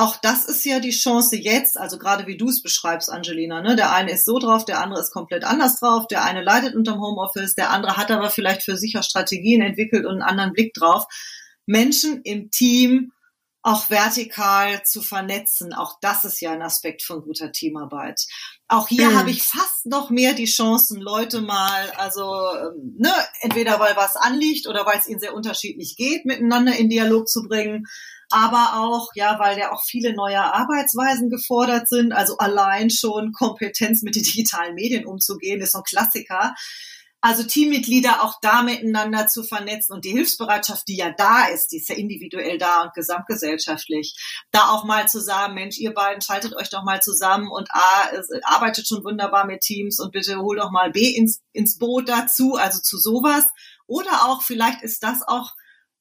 Auch 0.00 0.16
das 0.16 0.46
ist 0.46 0.64
ja 0.64 0.80
die 0.80 0.92
Chance 0.92 1.36
jetzt, 1.36 1.76
also 1.76 1.98
gerade 1.98 2.26
wie 2.26 2.38
du 2.38 2.48
es 2.48 2.62
beschreibst, 2.62 3.10
Angelina, 3.12 3.60
ne? 3.60 3.76
Der 3.76 3.92
eine 3.92 4.12
ist 4.12 4.24
so 4.24 4.38
drauf, 4.38 4.64
der 4.64 4.80
andere 4.80 4.98
ist 4.98 5.10
komplett 5.10 5.44
anders 5.44 5.78
drauf, 5.78 6.06
der 6.06 6.24
eine 6.24 6.42
leidet 6.42 6.74
unterm 6.74 7.02
Homeoffice, 7.02 7.54
der 7.54 7.68
andere 7.68 7.98
hat 7.98 8.10
aber 8.10 8.30
vielleicht 8.30 8.62
für 8.62 8.78
sich 8.78 8.96
auch 8.96 9.02
Strategien 9.02 9.60
entwickelt 9.60 10.06
und 10.06 10.12
einen 10.12 10.22
anderen 10.22 10.52
Blick 10.54 10.72
drauf. 10.72 11.04
Menschen 11.66 12.22
im 12.22 12.50
Team 12.50 13.12
auch 13.60 13.90
vertikal 13.90 14.82
zu 14.84 15.02
vernetzen. 15.02 15.74
Auch 15.74 15.98
das 16.00 16.24
ist 16.24 16.40
ja 16.40 16.52
ein 16.52 16.62
Aspekt 16.62 17.02
von 17.02 17.20
guter 17.20 17.52
Teamarbeit. 17.52 18.24
Auch 18.68 18.88
hier 18.88 19.10
mhm. 19.10 19.18
habe 19.18 19.30
ich 19.30 19.42
fast 19.42 19.84
noch 19.84 20.08
mehr 20.08 20.32
die 20.32 20.46
Chancen, 20.46 20.98
Leute 20.98 21.42
mal, 21.42 21.90
also 21.98 22.22
ähm, 22.22 22.94
ne, 22.96 23.12
entweder 23.42 23.78
weil 23.78 23.96
was 23.96 24.16
anliegt 24.16 24.66
oder 24.66 24.86
weil 24.86 24.98
es 24.98 25.08
ihnen 25.08 25.20
sehr 25.20 25.34
unterschiedlich 25.34 25.96
geht, 25.98 26.24
miteinander 26.24 26.74
in 26.74 26.88
Dialog 26.88 27.28
zu 27.28 27.42
bringen, 27.42 27.84
aber 28.30 28.80
auch, 28.80 29.08
ja, 29.14 29.38
weil 29.38 29.58
ja 29.58 29.72
auch 29.72 29.82
viele 29.84 30.14
neue 30.14 30.40
Arbeitsweisen 30.40 31.30
gefordert 31.30 31.88
sind, 31.88 32.12
also 32.12 32.38
allein 32.38 32.90
schon 32.90 33.32
Kompetenz 33.32 34.02
mit 34.02 34.14
den 34.14 34.22
digitalen 34.22 34.74
Medien 34.74 35.04
umzugehen, 35.06 35.60
ist 35.60 35.72
so 35.72 35.78
ein 35.78 35.84
Klassiker. 35.84 36.54
Also 37.22 37.42
Teammitglieder 37.42 38.22
auch 38.22 38.36
da 38.40 38.62
miteinander 38.62 39.26
zu 39.26 39.42
vernetzen 39.42 39.92
und 39.92 40.06
die 40.06 40.12
Hilfsbereitschaft, 40.12 40.88
die 40.88 40.96
ja 40.96 41.10
da 41.10 41.48
ist, 41.48 41.68
die 41.68 41.76
ist 41.76 41.90
ja 41.90 41.94
individuell 41.94 42.56
da 42.56 42.80
und 42.82 42.94
gesamtgesellschaftlich, 42.94 44.16
da 44.52 44.70
auch 44.70 44.84
mal 44.84 45.06
zu 45.06 45.20
sagen, 45.20 45.52
Mensch, 45.52 45.76
ihr 45.76 45.92
beiden 45.92 46.22
schaltet 46.22 46.56
euch 46.56 46.70
doch 46.70 46.82
mal 46.82 47.02
zusammen 47.02 47.50
und 47.50 47.68
A, 47.72 48.10
arbeitet 48.44 48.88
schon 48.88 49.04
wunderbar 49.04 49.44
mit 49.44 49.60
Teams 49.60 50.00
und 50.00 50.12
bitte 50.12 50.38
hol 50.38 50.56
doch 50.56 50.70
mal 50.70 50.92
B 50.92 51.14
ins, 51.14 51.42
ins 51.52 51.76
Boot 51.76 52.08
dazu, 52.08 52.54
also 52.54 52.80
zu 52.80 52.96
sowas. 52.96 53.46
Oder 53.86 54.26
auch, 54.26 54.40
vielleicht 54.40 54.82
ist 54.82 55.02
das 55.02 55.20
auch 55.26 55.50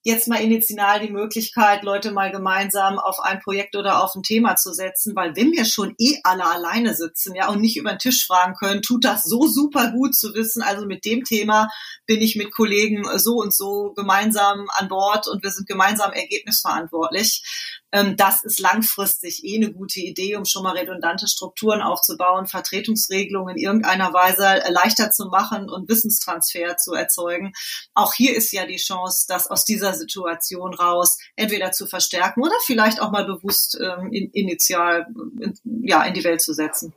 jetzt 0.04 0.28
mal 0.28 0.42
initial 0.42 1.00
die 1.00 1.12
Möglichkeit, 1.12 1.84
Leute 1.84 2.12
mal 2.12 2.32
gemeinsam 2.32 3.00
auf 3.00 3.20
ein 3.20 3.40
Projekt 3.40 3.76
oder 3.76 4.04
auf 4.04 4.16
ein 4.16 4.24
Thema 4.24 4.56
zu 4.56 4.74
setzen, 4.74 5.16
weil 5.16 5.36
wenn 5.36 5.52
wir 5.52 5.66
schon 5.66 5.94
eh 5.98 6.18
alle 6.24 6.46
alleine 6.46 6.96
sitzen, 6.96 7.36
ja, 7.36 7.50
und 7.50 7.60
nicht 7.60 7.78
über 7.78 7.92
den 7.92 8.00
Tisch 8.00 8.26
fragen 8.26 8.54
können, 8.54 8.82
tut 8.82 9.04
das 9.04 9.24
so 9.24 9.48
super 9.48 9.92
gut 9.92 10.16
zu 10.16 10.34
wissen, 10.34 10.62
also 10.62 10.86
mit 10.86 11.04
dem 11.06 11.24
Thema 11.24 11.68
bin 12.06 12.22
ich 12.22 12.36
mit 12.36 12.52
Kollegen 12.52 13.04
so 13.18 13.36
und 13.36 13.54
so 13.54 13.94
gemeinsam 13.96 14.68
an 14.70 14.88
Bord 14.88 15.28
und 15.28 15.44
wir 15.44 15.52
sind 15.52 15.68
gemeinsam 15.68 16.12
ergebnisverantwortlich. 16.14 17.44
Ähm, 17.92 18.16
das 18.18 18.44
ist 18.44 18.60
langfristig 18.60 19.44
eh 19.44 19.58
eine 19.58 19.72
gute 19.72 20.00
Idee, 20.00 20.36
um 20.36 20.46
schon 20.46 20.64
mal 20.64 20.78
redundante 20.78 21.28
Strukturen 21.28 21.82
aufzubauen, 21.82 22.46
Vertretungsregelungen 22.46 23.58
in 23.58 23.64
irgendeiner 23.64 24.14
Weise 24.14 24.62
leichter 24.72 25.10
zu 25.12 25.26
machen 25.26 25.70
und 25.70 25.90
Wissenstransfer 25.90 26.78
zu 26.78 26.94
erzeugen. 26.94 27.54
Auch 27.96 28.14
hier 28.14 28.36
ist 28.36 28.52
ja 28.52 28.66
die 28.66 28.78
Chance, 28.78 29.26
das 29.28 29.48
aus 29.48 29.66
dieser 29.66 29.94
Situation 29.94 30.74
raus 30.74 31.18
entweder 31.36 31.72
zu 31.72 31.88
verstärken 31.88 32.42
oder 32.44 32.56
vielleicht 32.64 33.02
auch 33.02 33.12
mal 33.12 33.26
bewusst 33.26 33.80
ähm, 33.82 34.12
in, 34.12 34.30
initial 34.32 35.08
in, 35.40 35.58
ja, 35.84 36.04
in 36.04 36.14
die 36.14 36.24
Welt 36.24 36.42
zu 36.42 36.54
setzen. 36.54 36.94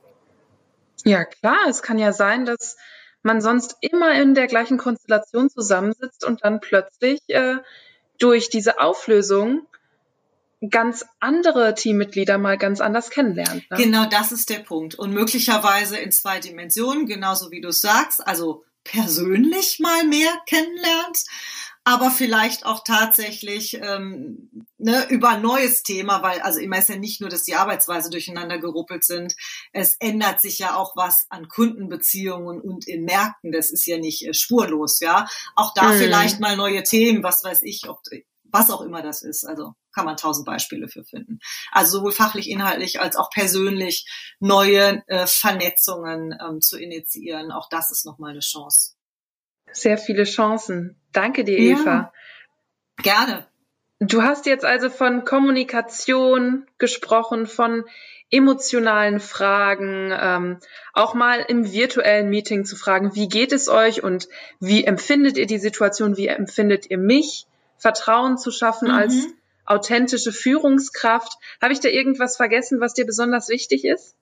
Ja, 1.05 1.25
klar. 1.25 1.59
Es 1.69 1.83
kann 1.83 1.99
ja 1.99 2.13
sein, 2.13 2.45
dass 2.45 2.77
man 3.23 3.41
sonst 3.41 3.77
immer 3.81 4.13
in 4.15 4.35
der 4.35 4.47
gleichen 4.47 4.79
Konstellation 4.79 5.49
zusammensitzt 5.49 6.25
und 6.25 6.45
dann 6.45 6.61
plötzlich 6.61 7.21
äh, 7.29 7.57
durch 8.19 8.51
diese 8.51 8.79
Auflösung 8.81 9.67
ganz 10.71 11.05
andere 11.21 11.75
Teammitglieder 11.75 12.39
mal 12.39 12.59
ganz 12.59 12.81
anders 12.81 13.11
kennenlernt. 13.11 13.71
Ne? 13.71 13.77
Genau, 13.77 14.07
das 14.07 14.33
ist 14.33 14.51
der 14.51 14.61
Punkt. 14.61 14.95
Und 14.95 15.13
möglicherweise 15.13 15.99
in 15.99 16.13
zwei 16.13 16.41
Dimensionen, 16.41 17.07
genauso 17.07 17.51
wie 17.51 17.61
du 17.61 17.69
es 17.69 17.81
sagst, 17.81 18.27
also 18.27 18.65
persönlich 18.85 19.79
mal 19.81 20.05
mehr 20.05 20.33
kennenlernt, 20.47 21.25
aber 21.85 22.13
vielleicht 22.13 22.65
auch 22.65 22.85
tatsächlich 22.85 23.75
ähm, 23.75 24.67
ne, 24.79 25.07
über 25.09 25.31
ein 25.31 25.43
neues 25.43 25.83
Thema, 25.83 26.23
weil 26.23 26.41
also 26.41 26.61
immer 26.61 26.79
ist 26.79 26.89
ja 26.89 26.97
nicht 26.97 27.21
nur, 27.21 27.29
dass 27.29 27.43
die 27.43 27.57
Arbeitsweise 27.57 28.09
durcheinander 28.09 28.59
geruppelt 28.59 29.03
sind, 29.03 29.35
es 29.73 29.97
ändert 29.99 30.41
sich 30.41 30.61
ja 30.61 30.77
auch 30.77 30.95
was 30.95 31.27
an 31.29 31.49
Kundenbeziehungen 31.49 32.61
und 32.61 32.87
in 32.87 33.05
Märkten, 33.05 33.51
das 33.51 33.73
ist 33.73 33.87
ja 33.87 33.99
nicht 33.99 34.25
äh, 34.27 34.33
spurlos, 34.33 35.01
ja. 35.01 35.27
Auch 35.57 35.75
da 35.75 35.89
mhm. 35.93 35.99
vielleicht 35.99 36.39
mal 36.39 36.57
neue 36.57 36.85
Themen, 36.85 37.25
was 37.25 37.43
weiß 37.43 37.63
ich, 37.63 37.89
ob, 37.89 38.01
was 38.53 38.71
auch 38.71 38.83
immer 38.83 39.03
das 39.03 39.23
ist. 39.23 39.45
Also 39.45 39.75
kann 39.93 40.05
man 40.05 40.17
tausend 40.17 40.47
Beispiele 40.47 40.89
für 40.89 41.05
finden. 41.05 41.41
Also 41.73 41.99
sowohl 41.99 42.13
fachlich, 42.13 42.49
inhaltlich 42.49 43.01
als 43.01 43.17
auch 43.17 43.31
persönlich 43.31 44.07
neue 44.39 45.03
äh, 45.09 45.27
Vernetzungen 45.27 46.39
ähm, 46.41 46.61
zu 46.61 46.79
initiieren. 46.79 47.51
Auch 47.51 47.69
das 47.69 47.91
ist 47.91 48.07
nochmal 48.07 48.31
eine 48.31 48.41
Chance. 48.41 48.95
Sehr 49.73 49.99
viele 49.99 50.25
Chancen. 50.25 51.01
Danke 51.13 51.45
dir, 51.45 51.59
Eva. 51.59 51.85
Ja, 51.85 52.13
gerne. 53.03 53.47
Du 54.01 54.23
hast 54.23 54.47
jetzt 54.47 54.65
also 54.65 54.91
von 54.91 55.25
Kommunikation 55.25 56.67
gesprochen, 56.79 57.47
von 57.47 57.85
emotionalen 58.31 59.21
Fragen, 59.21 60.11
ähm, 60.19 60.59
auch 60.93 61.15
mal 61.15 61.45
im 61.47 61.71
virtuellen 61.71 62.29
Meeting 62.29 62.65
zu 62.65 62.77
fragen, 62.77 63.15
wie 63.15 63.29
geht 63.29 63.53
es 63.53 63.69
euch 63.69 64.03
und 64.03 64.29
wie 64.59 64.85
empfindet 64.85 65.37
ihr 65.37 65.47
die 65.47 65.59
Situation, 65.59 66.17
wie 66.17 66.29
empfindet 66.29 66.91
ihr 66.91 66.99
mich? 66.99 67.47
Vertrauen 67.83 68.39
zu 68.39 68.53
schaffen 68.53 68.89
mhm. 68.89 68.95
als 68.95 69.15
authentische 69.67 70.33
Führungskraft. 70.33 71.37
Habe 71.61 71.73
ich 71.73 71.81
da 71.81 71.89
irgendwas 71.89 72.37
vergessen, 72.37 72.81
was 72.81 72.95
dir 72.95 73.05
besonders 73.05 73.49
wichtig 73.49 73.85
ist? 73.85 74.15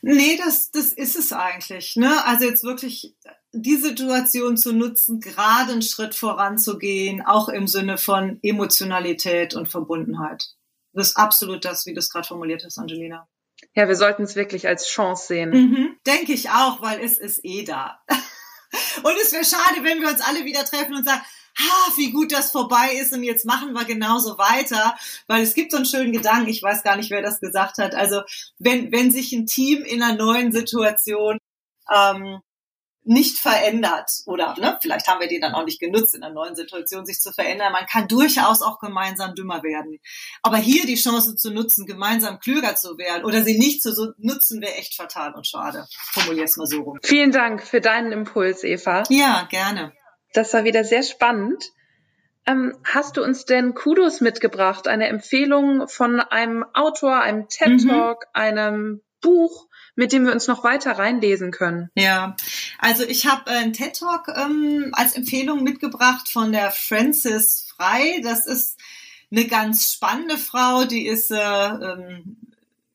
Nee, 0.00 0.38
das, 0.42 0.70
das 0.70 0.92
ist 0.92 1.16
es 1.16 1.32
eigentlich. 1.32 1.96
Ne? 1.96 2.24
Also 2.24 2.46
jetzt 2.46 2.64
wirklich 2.64 3.14
die 3.52 3.76
Situation 3.76 4.56
zu 4.56 4.72
nutzen, 4.72 5.20
gerade 5.20 5.72
einen 5.72 5.82
Schritt 5.82 6.14
voranzugehen, 6.14 7.24
auch 7.24 7.48
im 7.48 7.66
Sinne 7.66 7.98
von 7.98 8.38
Emotionalität 8.42 9.54
und 9.54 9.68
Verbundenheit. 9.68 10.54
Das 10.92 11.08
ist 11.08 11.16
absolut 11.16 11.64
das, 11.64 11.84
wie 11.84 11.92
du 11.92 11.98
es 11.98 12.10
gerade 12.10 12.26
formuliert 12.26 12.64
hast, 12.64 12.78
Angelina. 12.78 13.28
Ja, 13.74 13.88
wir 13.88 13.96
sollten 13.96 14.22
es 14.22 14.36
wirklich 14.36 14.68
als 14.68 14.86
Chance 14.86 15.26
sehen. 15.26 15.50
Mhm, 15.50 15.96
Denke 16.06 16.32
ich 16.32 16.50
auch, 16.50 16.80
weil 16.80 17.00
es 17.00 17.18
ist 17.18 17.44
eh 17.44 17.64
da. 17.64 18.00
Und 19.02 19.16
es 19.22 19.32
wäre 19.32 19.44
schade, 19.44 19.84
wenn 19.84 20.00
wir 20.00 20.08
uns 20.08 20.20
alle 20.20 20.44
wieder 20.44 20.64
treffen 20.64 20.94
und 20.94 21.04
sagen, 21.04 21.22
ha, 21.58 21.92
wie 21.96 22.10
gut 22.10 22.32
das 22.32 22.50
vorbei 22.50 22.94
ist 23.00 23.12
und 23.12 23.22
jetzt 23.22 23.46
machen 23.46 23.72
wir 23.72 23.84
genauso 23.84 24.38
weiter, 24.38 24.96
weil 25.26 25.42
es 25.42 25.54
gibt 25.54 25.70
so 25.70 25.78
einen 25.78 25.86
schönen 25.86 26.12
Gedanken, 26.12 26.48
ich 26.48 26.62
weiß 26.62 26.82
gar 26.82 26.96
nicht, 26.96 27.10
wer 27.10 27.22
das 27.22 27.40
gesagt 27.40 27.78
hat, 27.78 27.94
also 27.94 28.22
wenn, 28.58 28.92
wenn 28.92 29.10
sich 29.10 29.32
ein 29.32 29.46
Team 29.46 29.82
in 29.82 30.02
einer 30.02 30.16
neuen 30.16 30.52
Situation 30.52 31.38
ähm, 31.94 32.40
nicht 33.06 33.38
verändert 33.38 34.10
oder 34.26 34.56
ne, 34.58 34.78
vielleicht 34.82 35.06
haben 35.06 35.20
wir 35.20 35.28
die 35.28 35.38
dann 35.38 35.54
auch 35.54 35.64
nicht 35.64 35.78
genutzt, 35.78 36.14
in 36.14 36.24
einer 36.24 36.34
neuen 36.34 36.56
Situation 36.56 37.06
sich 37.06 37.20
zu 37.20 37.32
verändern. 37.32 37.72
Man 37.72 37.86
kann 37.86 38.08
durchaus 38.08 38.62
auch 38.62 38.80
gemeinsam 38.80 39.34
dümmer 39.36 39.62
werden. 39.62 40.00
Aber 40.42 40.56
hier 40.56 40.84
die 40.86 40.96
Chance 40.96 41.36
zu 41.36 41.52
nutzen, 41.52 41.86
gemeinsam 41.86 42.40
klüger 42.40 42.74
zu 42.74 42.98
werden 42.98 43.24
oder 43.24 43.44
sie 43.44 43.58
nicht 43.58 43.80
zu 43.80 44.14
nutzen, 44.18 44.60
wäre 44.60 44.74
echt 44.74 44.96
fatal 44.96 45.34
und 45.34 45.46
schade. 45.46 45.86
Formulier 46.12 46.44
es 46.44 46.56
mal 46.56 46.66
so 46.66 46.82
rum. 46.82 46.98
Vielen 47.02 47.30
Dank 47.30 47.62
für 47.62 47.80
deinen 47.80 48.10
Impuls, 48.10 48.64
Eva. 48.64 49.04
Ja, 49.08 49.46
gerne. 49.48 49.92
Das 50.36 50.52
war 50.52 50.64
wieder 50.64 50.84
sehr 50.84 51.02
spannend. 51.02 51.72
Ähm, 52.46 52.76
hast 52.84 53.16
du 53.16 53.24
uns 53.24 53.44
denn 53.44 53.74
Kudos 53.74 54.20
mitgebracht, 54.20 54.86
eine 54.86 55.08
Empfehlung 55.08 55.88
von 55.88 56.20
einem 56.20 56.64
Autor, 56.74 57.20
einem 57.20 57.48
TED 57.48 57.82
mhm. 57.82 57.88
Talk, 57.88 58.26
einem 58.34 59.00
Buch, 59.20 59.66
mit 59.96 60.12
dem 60.12 60.26
wir 60.26 60.32
uns 60.32 60.46
noch 60.46 60.62
weiter 60.62 60.92
reinlesen 60.92 61.50
können? 61.50 61.90
Ja, 61.94 62.36
also 62.78 63.02
ich 63.02 63.26
habe 63.26 63.50
äh, 63.50 63.54
einen 63.54 63.72
TED 63.72 63.98
Talk 63.98 64.28
ähm, 64.28 64.90
als 64.92 65.14
Empfehlung 65.14 65.64
mitgebracht 65.64 66.28
von 66.28 66.52
der 66.52 66.70
Frances 66.70 67.72
Frei. 67.74 68.20
Das 68.22 68.46
ist 68.46 68.78
eine 69.32 69.46
ganz 69.46 69.90
spannende 69.90 70.36
Frau, 70.36 70.84
die 70.84 71.06
ist 71.06 71.30
äh, 71.30 71.36
ähm, 71.36 72.36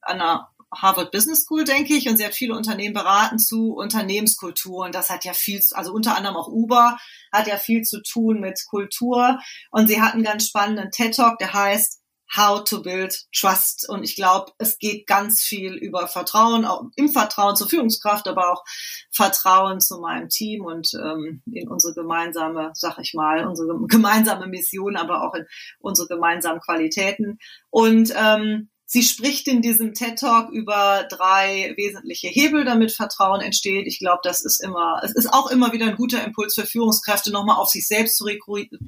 an 0.02 0.20
der 0.20 0.48
Harvard 0.74 1.12
Business 1.12 1.44
School, 1.44 1.64
denke 1.64 1.96
ich, 1.96 2.08
und 2.08 2.18
sie 2.18 2.26
hat 2.26 2.34
viele 2.34 2.56
Unternehmen 2.56 2.94
beraten 2.94 3.40
zu 3.40 3.74
Unternehmenskultur. 3.74 4.86
Und 4.86 4.96
das 4.96 5.10
hat 5.10 5.26
ja 5.26 5.34
viel, 5.34 5.62
also 5.72 5.94
unter 5.94 6.16
anderem 6.16 6.38
auch 6.38 6.48
Uber 6.48 6.98
hat 7.32 7.48
ja 7.48 7.58
viel 7.58 7.84
zu 7.84 8.02
tun 8.02 8.40
mit 8.40 8.64
Kultur. 8.70 9.40
Und 9.72 9.88
sie 9.88 10.02
hat 10.02 10.14
einen 10.14 10.24
ganz 10.24 10.48
spannenden 10.48 10.92
TED 10.92 11.16
Talk, 11.16 11.38
der 11.40 11.54
heißt 11.54 12.02
How 12.36 12.64
to 12.64 12.82
Build 12.82 13.26
Trust. 13.36 13.90
Und 13.90 14.04
ich 14.04 14.16
glaube, 14.16 14.54
es 14.58 14.80
geht 14.80 15.06
ganz 15.06 15.44
viel 15.44 15.74
über 15.74 16.08
Vertrauen, 16.08 16.64
auch 16.64 16.86
im 16.96 17.10
Vertrauen 17.10 17.58
zur 17.58 17.68
Führungskraft, 17.68 18.28
aber 18.28 18.54
auch 18.54 18.64
Vertrauen 19.12 19.82
zu 19.82 20.00
meinem 20.00 20.30
Team 20.30 20.64
und 20.64 20.94
ähm, 20.94 21.42
in 21.52 21.68
unsere 21.68 21.94
gemeinsame, 21.94 22.72
sag 22.74 22.98
ich 23.00 23.14
mal, 23.14 23.46
unsere 23.46 23.78
gemeinsame 23.88 24.48
Mission, 24.48 24.96
aber 24.96 25.24
auch 25.28 25.34
in 25.34 25.46
unsere 25.80 26.08
gemeinsamen 26.08 26.62
Qualitäten. 26.62 27.38
Und 27.70 28.14
ähm, 28.16 28.70
Sie 28.94 29.04
spricht 29.04 29.48
in 29.48 29.62
diesem 29.62 29.94
TED 29.94 30.20
Talk 30.20 30.50
über 30.50 31.06
drei 31.10 31.74
wesentliche 31.78 32.28
Hebel, 32.28 32.66
damit 32.66 32.92
Vertrauen 32.92 33.40
entsteht. 33.40 33.88
Ich 33.88 34.00
glaube, 34.00 34.20
das 34.22 34.44
ist 34.44 34.62
immer, 34.62 35.00
es 35.02 35.16
ist 35.16 35.32
auch 35.32 35.50
immer 35.50 35.72
wieder 35.72 35.86
ein 35.86 35.96
guter 35.96 36.22
Impuls 36.26 36.56
für 36.56 36.66
Führungskräfte, 36.66 37.32
nochmal 37.32 37.56
auf 37.56 37.70
sich 37.70 37.88
selbst 37.88 38.18
zu 38.18 38.26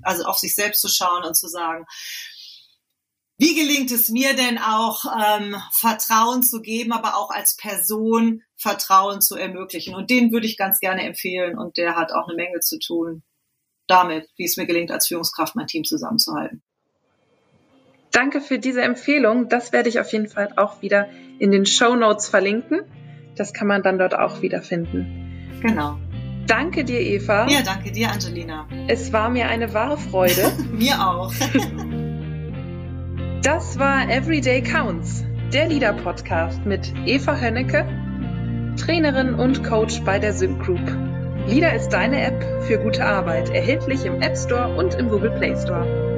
also 0.02 0.26
auf 0.26 0.38
sich 0.38 0.56
selbst 0.56 0.82
zu 0.82 0.90
schauen 0.90 1.24
und 1.24 1.38
zu 1.38 1.48
sagen, 1.48 1.86
wie 3.38 3.56
gelingt 3.56 3.92
es 3.92 4.10
mir 4.10 4.36
denn 4.36 4.58
auch, 4.58 5.06
ähm, 5.06 5.56
Vertrauen 5.72 6.44
zu 6.44 6.62
geben, 6.62 6.92
aber 6.92 7.16
auch 7.16 7.30
als 7.30 7.56
Person 7.56 8.44
Vertrauen 8.58 9.22
zu 9.22 9.38
ermöglichen? 9.38 9.96
Und 9.96 10.10
den 10.10 10.34
würde 10.34 10.48
ich 10.48 10.58
ganz 10.58 10.82
gerne 10.82 11.04
empfehlen 11.04 11.58
und 11.58 11.78
der 11.78 11.96
hat 11.96 12.12
auch 12.12 12.28
eine 12.28 12.36
Menge 12.36 12.60
zu 12.60 12.78
tun 12.78 13.24
damit, 13.88 14.30
wie 14.36 14.44
es 14.44 14.58
mir 14.58 14.66
gelingt, 14.66 14.92
als 14.92 15.08
Führungskraft 15.08 15.56
mein 15.56 15.68
Team 15.68 15.86
zusammenzuhalten. 15.86 16.62
Danke 18.14 18.40
für 18.42 18.60
diese 18.60 18.84
Empfehlung. 18.84 19.50
Das 19.50 19.74
werde 19.74 19.90
ich 19.90 20.00
auf 20.00 20.12
jeden 20.14 20.28
Fall 20.28 20.50
auch 20.56 20.84
wieder 20.84 21.08
in 21.40 21.52
den 21.52 21.66
Show 21.66 21.96
Notes 21.96 22.30
verlinken. 22.30 22.82
Das 23.36 23.54
kann 23.54 23.68
man 23.68 23.82
dann 23.82 23.98
dort 23.98 24.16
auch 24.16 24.44
wieder 24.44 24.62
finden. 24.62 25.50
Genau. 25.62 25.98
Danke 26.46 26.84
dir, 26.84 27.00
Eva. 27.00 27.48
Ja, 27.50 27.62
danke 27.66 27.92
dir, 27.92 28.12
Angelina. 28.12 28.68
Es 28.88 29.12
war 29.12 29.30
mir 29.30 29.48
eine 29.48 29.74
wahre 29.74 29.98
Freude. 29.98 30.52
mir 30.72 30.94
auch. 30.96 31.34
das 33.42 33.80
war 33.80 34.08
Everyday 34.08 34.62
Counts, 34.62 35.26
der 35.52 35.68
Leader-Podcast 35.68 36.68
mit 36.68 36.94
Eva 37.08 37.36
Hönnecke, 37.36 37.88
Trainerin 38.78 39.34
und 39.34 39.64
Coach 39.64 40.02
bei 40.02 40.20
der 40.20 40.34
Sync 40.34 40.64
Group. 40.64 40.86
Leader 41.48 41.74
ist 41.74 41.90
deine 41.90 42.24
App 42.24 42.46
für 42.68 42.78
gute 42.78 43.04
Arbeit, 43.04 43.50
erhältlich 43.50 44.06
im 44.06 44.22
App 44.22 44.38
Store 44.38 44.76
und 44.76 44.94
im 44.96 45.10
Google 45.10 45.32
Play 45.32 45.60
Store. 45.60 46.13